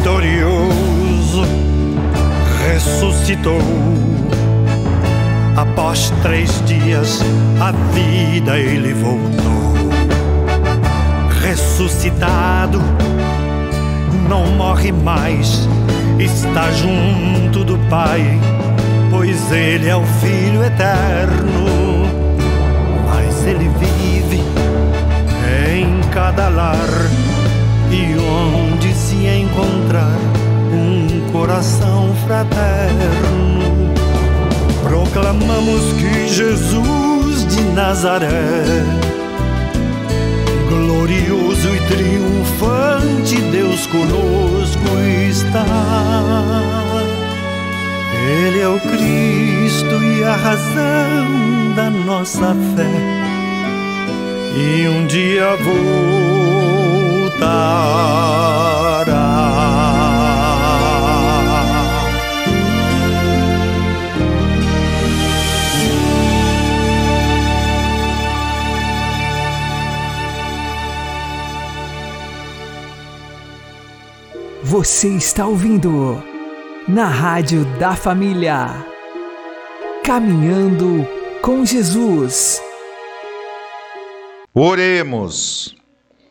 Vitorioso, 0.00 1.44
ressuscitou 2.66 3.60
Após 5.54 6.10
três 6.22 6.64
dias, 6.64 7.20
a 7.60 7.70
vida 7.92 8.58
ele 8.58 8.94
voltou. 8.94 9.74
ressuscitado, 11.42 12.80
não 14.26 14.46
morre 14.52 14.90
mais, 14.90 15.68
está 16.18 16.70
junto 16.72 17.62
do 17.62 17.76
Pai, 17.90 18.22
pois 19.10 19.52
Ele 19.52 19.86
é 19.86 19.96
o 19.96 20.04
Filho 20.04 20.64
eterno. 20.64 22.06
Mas 23.06 23.46
Ele 23.46 23.70
vive 23.78 24.42
em 25.76 26.00
cada 26.10 26.48
lar 26.48 26.88
e 27.90 28.16
onde 28.18 28.69
se 29.20 29.26
encontrar 29.26 30.18
um 30.72 31.30
coração 31.30 32.14
fraterno. 32.26 33.92
Proclamamos 34.82 35.92
que 35.92 36.26
Jesus 36.26 37.46
de 37.46 37.62
Nazaré, 37.74 38.64
glorioso 40.68 41.68
e 41.68 41.80
triunfante, 41.88 43.36
Deus 43.52 43.86
conosco 43.88 44.88
está. 45.28 45.66
Ele 48.26 48.60
é 48.60 48.68
o 48.68 48.80
Cristo 48.80 50.02
e 50.02 50.24
a 50.24 50.34
razão 50.34 51.74
da 51.74 51.90
nossa 51.90 52.56
fé, 52.74 52.88
e 54.56 54.88
um 54.88 55.06
dia 55.06 55.56
voltará. 57.38 57.80
Você 74.70 75.08
está 75.08 75.48
ouvindo 75.48 76.22
na 76.86 77.06
Rádio 77.06 77.64
da 77.80 77.96
Família. 77.96 78.86
Caminhando 80.04 81.04
com 81.42 81.66
Jesus. 81.66 82.62
Oremos. 84.54 85.74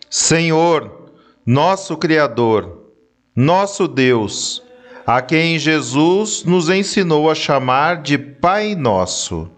Senhor, 0.09 1.11
nosso 1.45 1.97
Criador, 1.97 2.93
nosso 3.35 3.89
Deus, 3.89 4.63
a 5.05 5.21
quem 5.21 5.59
Jesus 5.59 6.45
nos 6.45 6.69
ensinou 6.69 7.29
a 7.29 7.35
chamar 7.35 8.01
de 8.01 8.17
Pai 8.17 8.73
Nosso. 8.73 9.51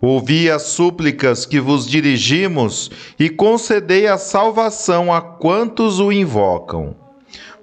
Ouvi 0.00 0.50
as 0.50 0.62
súplicas 0.62 1.44
que 1.44 1.60
vos 1.60 1.86
dirigimos 1.86 2.90
e 3.18 3.28
concedei 3.28 4.06
a 4.06 4.16
salvação 4.16 5.12
a 5.12 5.20
quantos 5.20 6.00
o 6.00 6.10
invocam. 6.10 6.99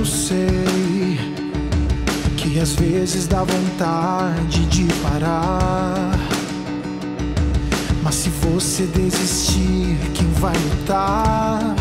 Eu 0.00 0.06
sei 0.06 1.20
que 2.38 2.58
às 2.58 2.72
vezes 2.72 3.26
dá 3.26 3.44
vontade 3.44 4.64
de 4.64 4.84
parar. 5.02 6.18
Mas 8.02 8.14
se 8.14 8.30
você 8.30 8.86
desistir, 8.86 9.98
quem 10.14 10.26
vai 10.38 10.56
lutar 10.56 11.76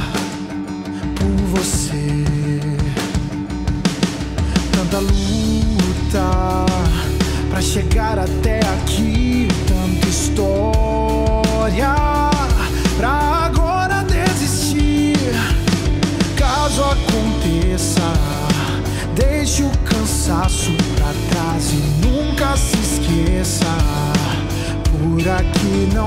por 1.16 1.32
você? 1.58 2.26
Tanta 4.74 5.00
luta 5.00 6.66
pra 7.50 7.62
chegar 7.62 8.20
até 8.20 8.60
aqui, 8.60 9.48
tanta 9.66 10.10
história 10.10 11.96
pra 12.98 13.39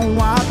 aqui 0.03 0.09
não 0.11 0.41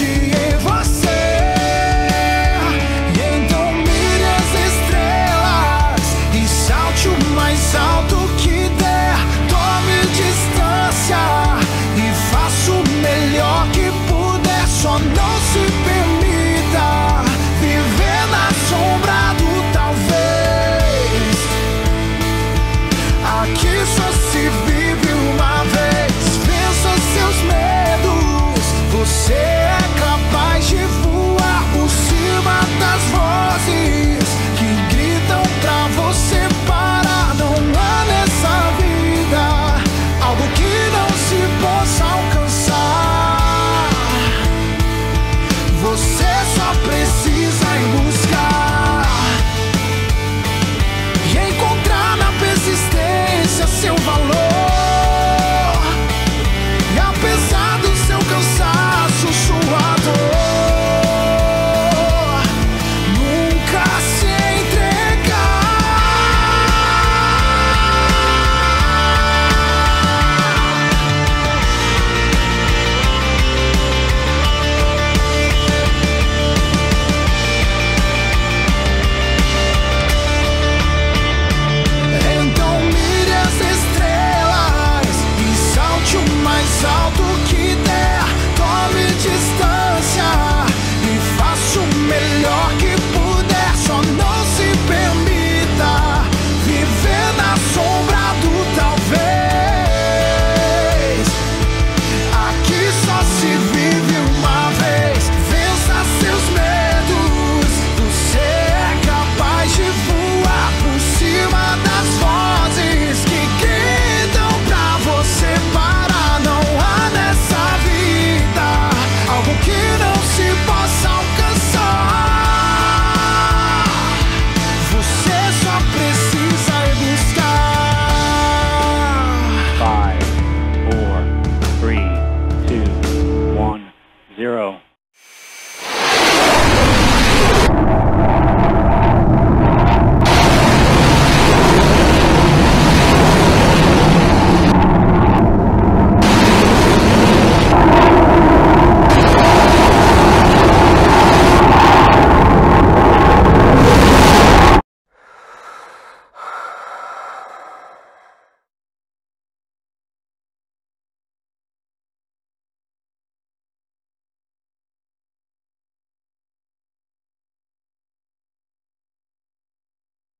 she 0.00 0.29